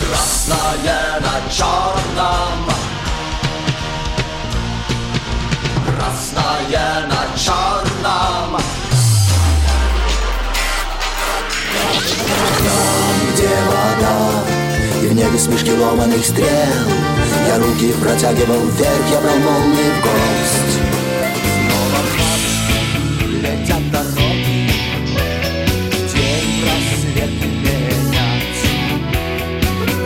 Красное 0.00 1.20
на 1.20 1.52
черном 1.52 2.66
Красное 5.86 7.06
на 7.06 7.38
черном 7.38 8.60
Там, 12.58 13.34
где 13.34 13.48
вода 13.68 14.44
И 15.00 15.06
в 15.06 15.14
небе 15.14 15.38
смешки 15.38 15.72
ломаных 15.72 16.26
стрел 16.26 17.11
Я 17.46 17.58
руки 17.58 17.92
протягивал 18.00 18.60
вверх, 18.66 19.10
я 19.10 19.20
брал 19.20 19.38
молнии 19.38 19.90
в 19.90 20.00
гость 20.02 20.78
Снова 21.68 22.00
в 22.04 23.26
летят 23.42 23.90
дороги 23.90 24.70
День 26.14 26.64
рассвет 26.64 27.30
менять 27.30 28.60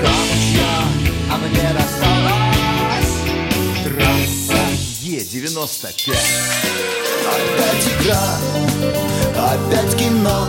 Камучья, 0.03 0.74
а 1.31 1.37
мне 1.39 1.68
досталась 1.72 3.14
Трасса 3.85 4.62
Е-95 5.03 6.16
Опять 7.27 7.87
игра, 8.01 8.39
опять 9.37 9.97
кино. 9.97 10.47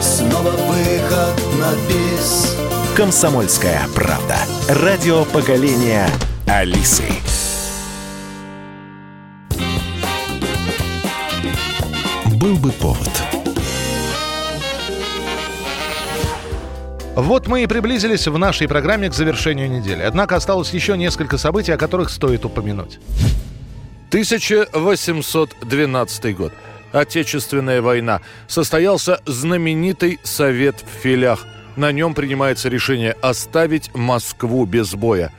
Снова 0.00 0.50
выход 0.50 1.34
на 1.58 1.74
бис 1.88 2.56
Комсомольская 3.00 3.88
правда. 3.94 4.36
Радио 4.68 5.24
поколения 5.24 6.06
Алисы. 6.46 7.04
Был 12.34 12.58
бы 12.58 12.70
повод. 12.72 13.08
Вот 17.14 17.48
мы 17.48 17.62
и 17.62 17.66
приблизились 17.66 18.26
в 18.26 18.36
нашей 18.36 18.68
программе 18.68 19.08
к 19.08 19.14
завершению 19.14 19.70
недели. 19.70 20.02
Однако 20.02 20.36
осталось 20.36 20.74
еще 20.74 20.98
несколько 20.98 21.38
событий, 21.38 21.72
о 21.72 21.78
которых 21.78 22.10
стоит 22.10 22.44
упомянуть. 22.44 22.98
1812 24.08 26.36
год. 26.36 26.52
Отечественная 26.92 27.80
война. 27.80 28.20
Состоялся 28.46 29.22
знаменитый 29.24 30.20
совет 30.22 30.76
в 30.82 31.02
филях. 31.02 31.46
На 31.80 31.92
нем 31.92 32.12
принимается 32.12 32.68
решение 32.68 33.12
оставить 33.22 33.90
Москву 33.94 34.66
без 34.66 34.92
боя. 34.94 35.32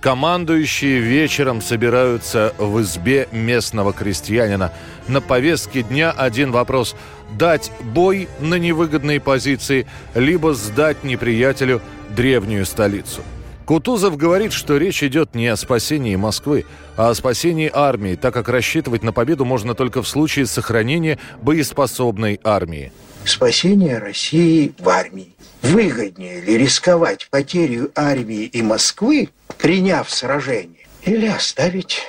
Командующие 0.00 1.00
вечером 1.00 1.60
собираются 1.60 2.54
в 2.56 2.80
избе 2.82 3.26
местного 3.32 3.92
крестьянина. 3.92 4.72
На 5.08 5.20
повестке 5.20 5.82
дня 5.82 6.12
один 6.12 6.52
вопрос– 6.52 6.94
дать 7.36 7.72
бой 7.82 8.28
на 8.38 8.60
невыгодные 8.60 9.18
позиции, 9.18 9.88
либо 10.14 10.54
сдать 10.54 11.02
неприятелю 11.02 11.82
древнюю 12.10 12.64
столицу. 12.64 13.22
Кутузов 13.66 14.16
говорит, 14.16 14.52
что 14.52 14.76
речь 14.76 15.02
идет 15.02 15.34
не 15.34 15.48
о 15.48 15.56
спасении 15.56 16.14
Москвы, 16.14 16.64
а 16.96 17.08
о 17.08 17.14
спасении 17.16 17.68
армии, 17.74 18.14
так 18.14 18.32
как 18.34 18.48
рассчитывать 18.48 19.02
на 19.02 19.12
победу 19.12 19.44
можно 19.44 19.74
только 19.74 20.02
в 20.02 20.06
случае 20.06 20.46
сохранения 20.46 21.18
боеспособной 21.42 22.38
армии. 22.44 22.92
Спасение 23.24 23.98
России 23.98 24.72
в 24.78 24.88
армии. 24.88 25.34
Выгоднее 25.62 26.40
ли 26.40 26.56
рисковать 26.56 27.28
потерю 27.30 27.90
армии 27.94 28.44
и 28.44 28.62
Москвы, 28.62 29.28
приняв 29.58 30.10
сражение, 30.10 30.86
или 31.02 31.26
оставить 31.26 32.02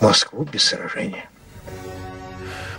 Москву 0.00 0.44
без 0.44 0.64
сражения? 0.64 1.28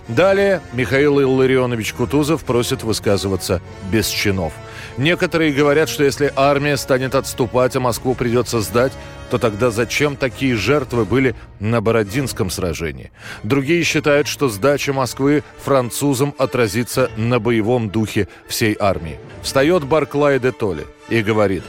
Далее 0.08 0.62
Михаил 0.74 1.22
Илларионович 1.22 1.94
Кутузов 1.94 2.44
просит 2.44 2.84
высказываться 2.84 3.62
без 3.92 4.08
чинов. 4.08 4.54
Некоторые 4.98 5.52
говорят, 5.52 5.89
что 5.89 6.06
если 6.06 6.32
армия 6.36 6.78
станет 6.78 7.16
отступать, 7.16 7.76
а 7.76 7.82
Москву 7.82 8.16
придется 8.16 8.62
сдать, 8.62 8.93
то 9.30 9.38
тогда 9.38 9.70
зачем 9.70 10.16
такие 10.16 10.56
жертвы 10.56 11.04
были 11.04 11.36
на 11.60 11.82
Бородинском 11.82 12.50
сражении? 12.50 13.12
Другие 13.43 13.84
считают, 13.84 14.28
что 14.28 14.48
сдача 14.48 14.93
Москвы 14.93 15.43
французам 15.64 16.34
отразится 16.38 17.12
на 17.18 17.39
боевом 17.39 17.89
духе 17.89 18.30
всей 18.48 18.78
армии. 18.80 19.20
Встает 19.41 19.84
Барклай 19.84 20.39
де 20.39 20.52
Толли 20.52 20.86
и 21.10 21.22
говорит, 21.22 21.64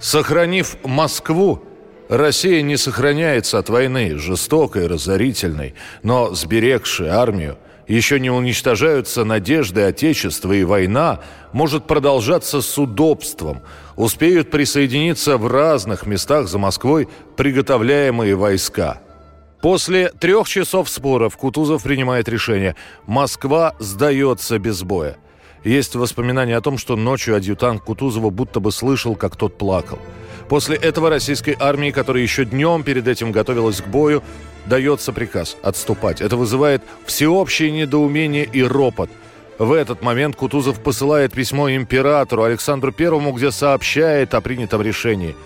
«Сохранив 0.00 0.76
Москву, 0.84 1.62
Россия 2.08 2.62
не 2.62 2.76
сохраняется 2.76 3.58
от 3.58 3.68
войны, 3.68 4.16
жестокой, 4.16 4.86
разорительной, 4.86 5.74
но 6.02 6.34
сберегшей 6.34 7.08
армию, 7.08 7.58
еще 7.86 8.18
не 8.18 8.30
уничтожаются 8.30 9.24
надежды 9.24 9.82
Отечества, 9.82 10.52
и 10.52 10.64
война 10.64 11.20
может 11.52 11.86
продолжаться 11.86 12.60
с 12.60 12.78
удобством. 12.78 13.62
Успеют 13.96 14.50
присоединиться 14.50 15.36
в 15.36 15.46
разных 15.46 16.06
местах 16.06 16.48
за 16.48 16.58
Москвой 16.58 17.08
приготовляемые 17.36 18.34
войска. 18.34 19.00
После 19.60 20.10
трех 20.10 20.48
часов 20.48 20.90
споров 20.90 21.36
Кутузов 21.36 21.82
принимает 21.82 22.28
решение. 22.28 22.76
Москва 23.06 23.74
сдается 23.78 24.58
без 24.58 24.82
боя. 24.82 25.16
Есть 25.64 25.94
воспоминания 25.94 26.56
о 26.56 26.60
том, 26.60 26.76
что 26.76 26.96
ночью 26.96 27.34
адъютант 27.34 27.80
Кутузова 27.80 28.28
будто 28.28 28.60
бы 28.60 28.70
слышал, 28.70 29.16
как 29.16 29.36
тот 29.36 29.56
плакал. 29.56 29.98
После 30.50 30.76
этого 30.76 31.08
российской 31.08 31.56
армии, 31.58 31.90
которая 31.90 32.22
еще 32.22 32.44
днем 32.44 32.82
перед 32.82 33.08
этим 33.08 33.32
готовилась 33.32 33.80
к 33.80 33.86
бою, 33.86 34.22
дается 34.66 35.12
приказ 35.12 35.56
отступать. 35.62 36.20
Это 36.20 36.36
вызывает 36.36 36.82
всеобщее 37.06 37.70
недоумение 37.70 38.44
и 38.44 38.62
ропот. 38.62 39.10
В 39.58 39.72
этот 39.72 40.02
момент 40.02 40.34
Кутузов 40.36 40.80
посылает 40.80 41.32
письмо 41.32 41.70
императору 41.70 42.42
Александру 42.42 42.92
Первому, 42.92 43.32
где 43.32 43.52
сообщает 43.52 44.34
о 44.34 44.40
принятом 44.40 44.82
решении. 44.82 45.36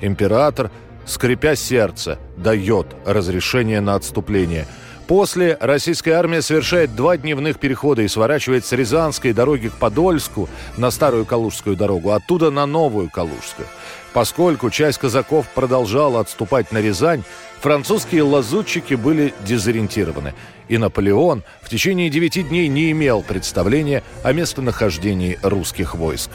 Император, 0.00 0.70
скрипя 1.04 1.56
сердце, 1.56 2.18
дает 2.36 2.86
разрешение 3.04 3.80
на 3.80 3.96
отступление. 3.96 4.66
После 5.06 5.56
российская 5.60 6.12
армия 6.14 6.42
совершает 6.42 6.96
два 6.96 7.16
дневных 7.16 7.60
перехода 7.60 8.02
и 8.02 8.08
сворачивает 8.08 8.66
с 8.66 8.72
Рязанской 8.72 9.32
дороги 9.32 9.68
к 9.68 9.74
Подольску 9.74 10.48
на 10.76 10.90
Старую 10.90 11.24
Калужскую 11.24 11.76
дорогу, 11.76 12.10
оттуда 12.10 12.50
на 12.50 12.66
Новую 12.66 13.08
Калужскую. 13.08 13.68
Поскольку 14.12 14.70
часть 14.70 14.98
казаков 14.98 15.46
продолжала 15.54 16.20
отступать 16.20 16.72
на 16.72 16.78
Рязань, 16.78 17.22
французские 17.60 18.22
лазутчики 18.22 18.94
были 18.94 19.34
дезориентированы, 19.44 20.34
и 20.68 20.78
Наполеон 20.78 21.42
в 21.62 21.68
течение 21.68 22.10
девяти 22.10 22.42
дней 22.42 22.68
не 22.68 22.90
имел 22.92 23.22
представления 23.22 24.02
о 24.22 24.32
местонахождении 24.32 25.38
русских 25.42 25.94
войск. 25.94 26.30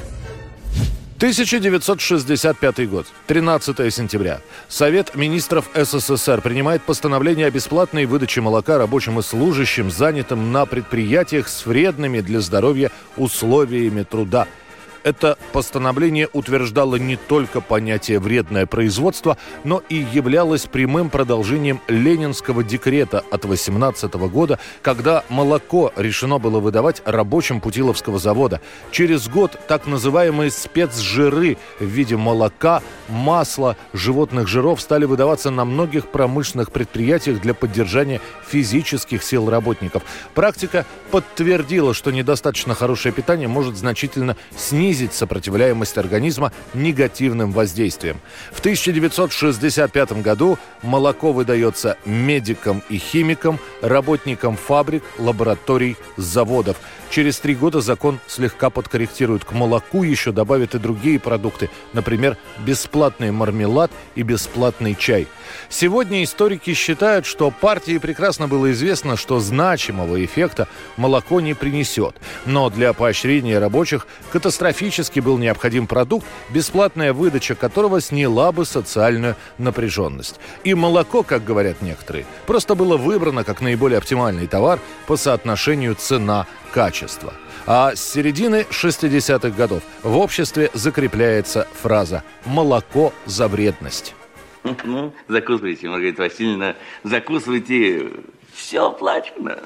1965 1.18 2.90
год, 2.90 3.06
13 3.28 3.94
сентября. 3.94 4.42
Совет 4.68 5.14
министров 5.14 5.70
СССР 5.76 6.42
принимает 6.42 6.82
постановление 6.82 7.46
о 7.46 7.52
бесплатной 7.52 8.06
выдаче 8.06 8.42
молока 8.42 8.80
рабочим 8.80 9.20
и 9.20 9.22
служащим, 9.22 9.92
занятым 9.92 10.52
на 10.52 10.66
предприятиях 10.66 11.48
с 11.48 11.68
вредными 11.68 12.22
для 12.22 12.40
здоровья 12.40 12.90
условиями 13.18 14.02
труда– 14.02 14.48
это 15.04 15.38
постановление 15.52 16.30
утверждало 16.34 16.96
не 16.96 17.16
только 17.16 17.62
понятие 17.62 18.20
«вредное 18.20 18.66
производство», 18.66 19.38
но 19.64 19.82
и 19.90 20.06
являлось 20.12 20.66
прямым 20.66 21.10
продолжением 21.10 21.82
ленинского 21.88 22.64
декрета 22.64 23.24
от 23.32 23.46
18 23.46 24.14
года, 24.14 24.60
когда 24.82 25.24
молоко 25.30 25.92
решено 25.96 26.38
было 26.38 26.60
выдавать 26.60 27.02
рабочим 27.06 27.62
Путиловского 27.62 28.20
завода. 28.20 28.62
Через 28.92 29.28
год 29.28 29.60
так 29.68 29.88
называемые 29.88 30.52
спецжиры 30.52 31.58
в 31.80 31.86
виде 31.86 32.16
молока, 32.18 32.82
масла, 33.10 33.78
животных 33.94 34.48
жиров 34.48 34.82
стали 34.82 35.06
выдаваться 35.06 35.50
на 35.52 35.66
многих 35.66 36.08
промышленных 36.10 36.72
предприятиях 36.72 37.42
для 37.42 37.54
поддержания 37.54 38.22
физических 38.48 39.24
сил 39.24 39.50
работников. 39.50 40.04
Практика 40.34 40.86
подтвердила, 41.10 41.94
что 41.94 42.12
недостаточно 42.12 42.76
хорошее 42.76 43.14
питание 43.14 43.48
может 43.48 43.76
значительно 43.76 44.38
снизить 44.56 44.91
снизить 44.92 45.14
сопротивляемость 45.14 45.98
организма 45.98 46.52
негативным 46.74 47.54
воздействиям. 47.54 48.20
В 48.52 48.60
1965 48.60 50.22
году 50.22 50.60
молоко 50.82 51.32
выдается 51.32 51.96
медикам 52.04 52.84
и 52.90 52.98
химикам, 52.98 53.58
работникам 53.82 54.58
фабрик, 54.58 55.04
лабораторий, 55.18 55.96
заводов. 56.18 56.76
Через 57.12 57.40
три 57.40 57.56
года 57.56 57.82
закон 57.82 58.22
слегка 58.26 58.70
подкорректирует. 58.70 59.44
К 59.44 59.52
молоку 59.52 60.04
еще 60.04 60.32
добавят 60.32 60.76
и 60.76 60.80
другие 60.80 61.20
продукты, 61.20 61.70
например, 61.92 62.38
бесплатный 62.60 63.32
мармелад 63.32 63.92
и 64.16 64.22
бесплатный 64.22 64.96
чай. 64.96 65.28
Сегодня 65.68 66.24
историки 66.24 66.74
считают, 66.74 67.26
что 67.26 67.52
партии 67.52 67.98
прекрасно 67.98 68.48
было 68.48 68.72
известно, 68.72 69.18
что 69.18 69.42
значимого 69.42 70.24
эффекта 70.24 70.70
молоко 70.96 71.42
не 71.42 71.54
принесет. 71.54 72.16
Но 72.46 72.70
для 72.70 72.94
поощрения 72.94 73.60
рабочих 73.60 74.08
катастрофически 74.32 75.20
был 75.20 75.38
необходим 75.38 75.88
продукт, 75.88 76.26
бесплатная 76.50 77.12
выдача 77.12 77.56
которого 77.56 78.00
сняла 78.00 78.54
бы 78.54 78.64
социальную 78.66 79.36
напряженность. 79.58 80.40
И 80.64 80.74
молоко, 80.74 81.24
как 81.24 81.44
говорят 81.44 81.82
некоторые, 81.82 82.26
просто 82.48 82.74
было 82.74 82.96
выбрано 82.96 83.44
как 83.44 83.60
наиболее 83.60 83.98
оптимальный 83.98 84.48
товар 84.48 84.80
по 85.08 85.18
соотношению 85.18 85.96
цена-качество. 85.96 86.61
А 87.68 87.96
с 87.96 88.02
середины 88.02 88.66
60-х 88.70 89.50
годов 89.56 89.84
в 90.04 90.18
обществе 90.18 90.70
закрепляется 90.74 91.68
фраза 91.74 92.24
«молоко 92.46 93.14
за 93.26 93.48
вредность». 93.48 94.16
Ну, 94.84 95.14
закусывайте, 95.28 95.90
Маргарита 95.90 96.24
Васильевна, 96.24 96.76
закусывайте. 97.04 98.12
Все 98.54 98.88
оплачено. 98.88 99.60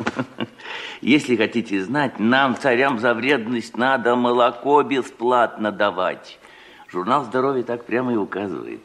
Если 1.01 1.35
хотите 1.35 1.83
знать, 1.83 2.19
нам, 2.19 2.55
царям, 2.55 2.99
за 2.99 3.13
вредность 3.13 3.75
надо 3.77 4.15
молоко 4.15 4.83
бесплатно 4.83 5.71
давать. 5.71 6.39
Журнал 6.91 7.25
здоровья 7.25 7.63
так 7.63 7.85
прямо 7.85 8.13
и 8.13 8.15
указывает. 8.15 8.81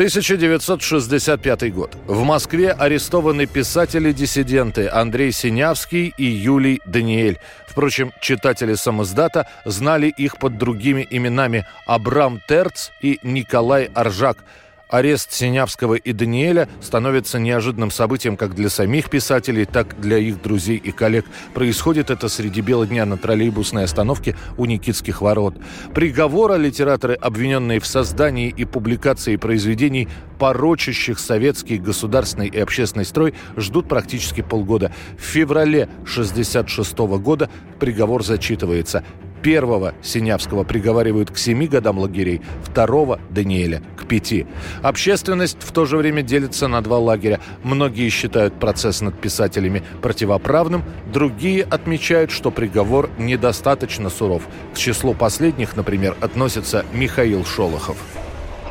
1965 0.00 1.74
год. 1.74 1.94
В 2.06 2.22
Москве 2.22 2.70
арестованы 2.70 3.44
писатели-диссиденты 3.44 4.88
Андрей 4.88 5.30
Синявский 5.30 6.14
и 6.16 6.24
Юлий 6.24 6.80
Даниэль. 6.86 7.38
Впрочем, 7.68 8.10
читатели 8.22 8.72
самоздата 8.76 9.46
знали 9.66 10.06
их 10.06 10.38
под 10.38 10.56
другими 10.56 11.06
именами 11.10 11.66
Абрам 11.86 12.40
Терц 12.48 12.88
и 13.02 13.18
Николай 13.22 13.90
Аржак– 13.92 14.38
Арест 14.90 15.32
Синявского 15.32 15.94
и 15.94 16.12
Даниэля 16.12 16.68
становится 16.80 17.38
неожиданным 17.38 17.90
событием 17.90 18.36
как 18.36 18.54
для 18.54 18.68
самих 18.68 19.08
писателей, 19.08 19.64
так 19.64 20.00
для 20.00 20.18
их 20.18 20.42
друзей 20.42 20.76
и 20.76 20.90
коллег. 20.90 21.26
Происходит 21.54 22.10
это 22.10 22.28
среди 22.28 22.60
бела 22.60 22.86
дня 22.86 23.06
на 23.06 23.16
троллейбусной 23.16 23.84
остановке 23.84 24.36
у 24.58 24.64
Никитских 24.64 25.22
ворот. 25.22 25.54
Приговора 25.94 26.56
литераторы, 26.56 27.14
обвиненные 27.14 27.78
в 27.78 27.86
создании 27.86 28.48
и 28.48 28.64
публикации 28.64 29.36
произведений, 29.36 30.08
порочащих 30.38 31.20
советский 31.20 31.78
государственный 31.78 32.48
и 32.48 32.58
общественный 32.58 33.04
строй, 33.04 33.34
ждут 33.56 33.88
практически 33.88 34.40
полгода. 34.40 34.92
В 35.16 35.22
феврале 35.22 35.84
1966 35.84 36.98
года 37.22 37.48
приговор 37.78 38.24
зачитывается. 38.24 39.04
Первого 39.42 39.94
Синявского 40.02 40.64
приговаривают 40.64 41.30
к 41.30 41.38
семи 41.38 41.66
годам 41.66 41.98
лагерей, 41.98 42.42
второго 42.62 43.18
Даниэля 43.30 43.82
к 43.96 44.06
пяти. 44.06 44.46
Общественность 44.82 45.58
в 45.60 45.72
то 45.72 45.86
же 45.86 45.96
время 45.96 46.22
делится 46.22 46.68
на 46.68 46.82
два 46.82 46.98
лагеря. 46.98 47.40
Многие 47.62 48.08
считают 48.10 48.54
процесс 48.54 49.00
над 49.00 49.18
писателями 49.18 49.82
противоправным, 50.02 50.82
другие 51.12 51.64
отмечают, 51.64 52.30
что 52.30 52.50
приговор 52.50 53.08
недостаточно 53.18 54.10
суров. 54.10 54.42
К 54.74 54.78
числу 54.78 55.14
последних, 55.14 55.76
например, 55.76 56.16
относится 56.20 56.84
Михаил 56.92 57.44
Шолохов. 57.44 57.96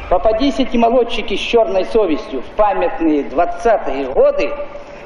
Попадись 0.09 0.55
эти 0.57 0.75
молодчики 0.75 1.35
с 1.35 1.39
черной 1.39 1.85
совестью 1.85 2.41
в 2.41 2.55
памятные 2.55 3.23
20-е 3.23 4.11
годы, 4.11 4.49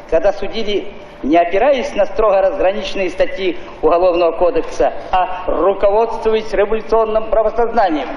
когда 0.09 0.31
судили 0.31 0.87
не 1.23 1.37
опираясь 1.37 1.93
на 1.95 2.05
строго 2.05 2.41
разграниченные 2.41 3.09
статьи 3.09 3.57
Уголовного 3.81 4.37
кодекса, 4.37 4.93
а 5.11 5.45
руководствуясь 5.47 6.51
революционным 6.53 7.29
правосознанием. 7.29 8.09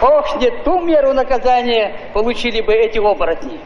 Ох, 0.00 0.40
не 0.40 0.50
ту 0.50 0.80
меру 0.80 1.12
наказания 1.12 1.92
получили 2.14 2.62
бы 2.62 2.72
эти 2.72 2.98
оборотни. 2.98 3.60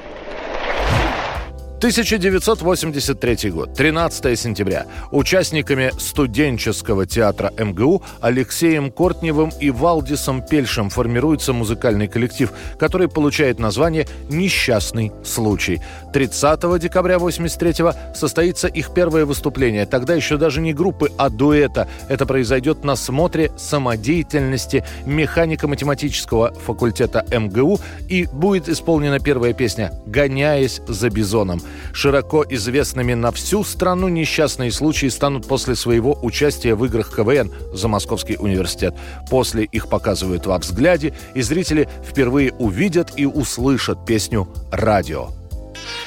1983 1.78 3.50
год, 3.50 3.74
13 3.74 4.38
сентября. 4.38 4.86
Участниками 5.10 5.90
студенческого 5.98 7.04
театра 7.04 7.52
МГУ 7.58 8.02
Алексеем 8.20 8.90
Кортневым 8.90 9.50
и 9.60 9.70
Валдисом 9.70 10.40
Пельшем 10.40 10.88
формируется 10.88 11.52
музыкальный 11.52 12.08
коллектив, 12.08 12.52
который 12.78 13.08
получает 13.08 13.58
название 13.58 14.06
«Несчастный 14.30 15.12
случай». 15.24 15.82
30 16.12 16.78
декабря 16.78 17.18
83 17.18 17.74
состоится 18.14 18.68
их 18.68 18.94
первое 18.94 19.26
выступление. 19.26 19.84
Тогда 19.84 20.14
еще 20.14 20.36
даже 20.36 20.60
не 20.60 20.72
группы, 20.72 21.10
а 21.18 21.28
дуэта. 21.28 21.88
Это 22.08 22.24
произойдет 22.24 22.84
на 22.84 22.96
смотре 22.96 23.50
самодеятельности 23.56 24.84
механико-математического 25.06 26.54
факультета 26.54 27.26
МГУ 27.30 27.80
и 28.08 28.26
будет 28.26 28.68
исполнена 28.68 29.18
первая 29.18 29.52
песня 29.52 29.92
«Гоняясь 30.06 30.80
за 30.86 31.10
бизоном». 31.10 31.60
Широко 31.92 32.44
известными 32.48 33.14
на 33.14 33.32
всю 33.32 33.64
страну 33.64 34.08
несчастные 34.08 34.72
случаи 34.72 35.06
станут 35.06 35.46
после 35.46 35.74
своего 35.74 36.18
участия 36.22 36.74
в 36.74 36.84
играх 36.84 37.14
КВН 37.14 37.52
за 37.72 37.88
Московский 37.88 38.36
университет. 38.36 38.94
После 39.30 39.64
их 39.64 39.88
показывают 39.88 40.46
во 40.46 40.58
взгляде, 40.58 41.14
и 41.34 41.42
зрители 41.42 41.88
впервые 42.04 42.52
увидят 42.52 43.12
и 43.16 43.26
услышат 43.26 44.04
песню 44.06 44.48
«Радио». 44.70 45.30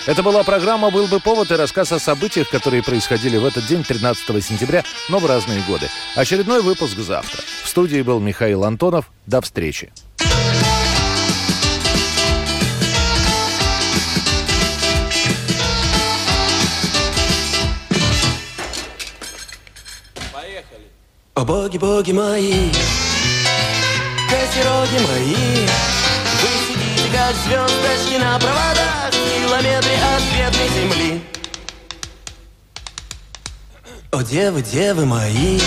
Это 0.06 0.24
была 0.24 0.44
программа 0.44 0.90
«Был 0.90 1.08
бы 1.08 1.20
повод» 1.20 1.52
и 1.52 1.56
рассказ 1.56 1.92
о 1.92 2.00
событиях, 2.00 2.50
которые 2.50 2.82
происходили 2.82 3.38
в 3.38 3.46
этот 3.46 3.68
день, 3.68 3.84
13 3.84 4.44
сентября, 4.44 4.84
но 5.10 5.20
в 5.20 5.26
разные 5.26 5.62
годы. 5.68 5.88
Очередной 6.16 6.62
выпуск 6.62 6.98
завтра. 6.98 7.42
В 7.64 7.68
студии 7.68 8.02
был 8.02 8.20
Михаил 8.20 8.64
Антонов. 8.64 9.12
До 9.26 9.42
встречи. 9.42 9.92
О 21.38 21.46
боги, 21.46 21.78
боги 21.78 22.12
мои, 22.14 22.72
козероги 24.28 24.98
мои, 25.08 25.68
Вы 26.42 26.50
сидите, 26.68 27.08
как 27.14 27.36
звездочки 27.36 28.18
на 28.18 28.40
проводах 28.40 29.12
В 29.12 29.46
километре 29.46 30.00
от 30.16 30.24
бедной 30.34 30.70
земли. 30.70 31.22
О 34.12 34.24
девы, 34.24 34.64
девы 34.64 35.06
мои, 35.06 35.60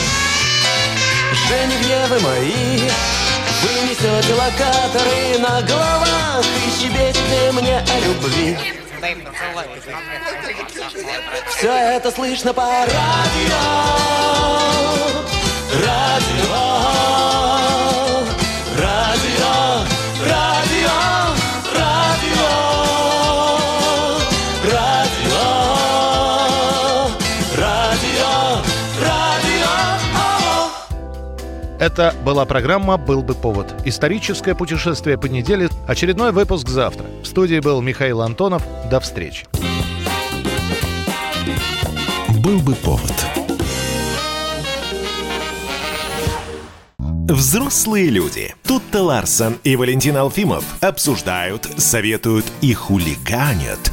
Женевьевы 1.46 2.18
мои, 2.18 2.90
Вы 3.62 3.70
несете 3.88 4.34
локаторы 4.34 5.38
на 5.38 5.62
головах 5.62 6.44
И 6.66 6.70
щебечете 6.82 7.52
мне 7.52 7.78
о 7.78 8.00
любви. 8.00 8.58
Все 11.56 11.70
это 11.70 12.10
слышно 12.10 12.52
по 12.52 12.64
радио. 12.64 14.10
Радио, 15.72 15.86
радио, 18.76 19.54
радио, 20.26 20.96
радио, 21.76 22.48
радио, 24.64 25.44
радио, 27.56 28.32
радио. 29.00 29.70
Это 31.78 32.14
была 32.24 32.44
программа 32.46 32.96
«Был 32.96 33.22
бы 33.22 33.34
повод». 33.34 33.72
Историческое 33.84 34.56
путешествие 34.56 35.16
по 35.16 35.26
неделе. 35.26 35.68
Очередной 35.86 36.32
выпуск 36.32 36.68
завтра. 36.68 37.06
В 37.22 37.26
студии 37.26 37.60
был 37.60 37.80
Михаил 37.80 38.22
Антонов. 38.22 38.64
До 38.90 38.98
встречи. 38.98 39.46
«Был 42.42 42.58
бы 42.58 42.74
повод» 42.74 43.39
Взрослые 47.30 48.10
люди. 48.10 48.56
Тут-то 48.64 49.04
Ларсон 49.04 49.58
и 49.62 49.76
Валентин 49.76 50.16
Алфимов 50.16 50.64
обсуждают, 50.80 51.64
советуют 51.76 52.44
и 52.60 52.74
хулиганят 52.74 53.92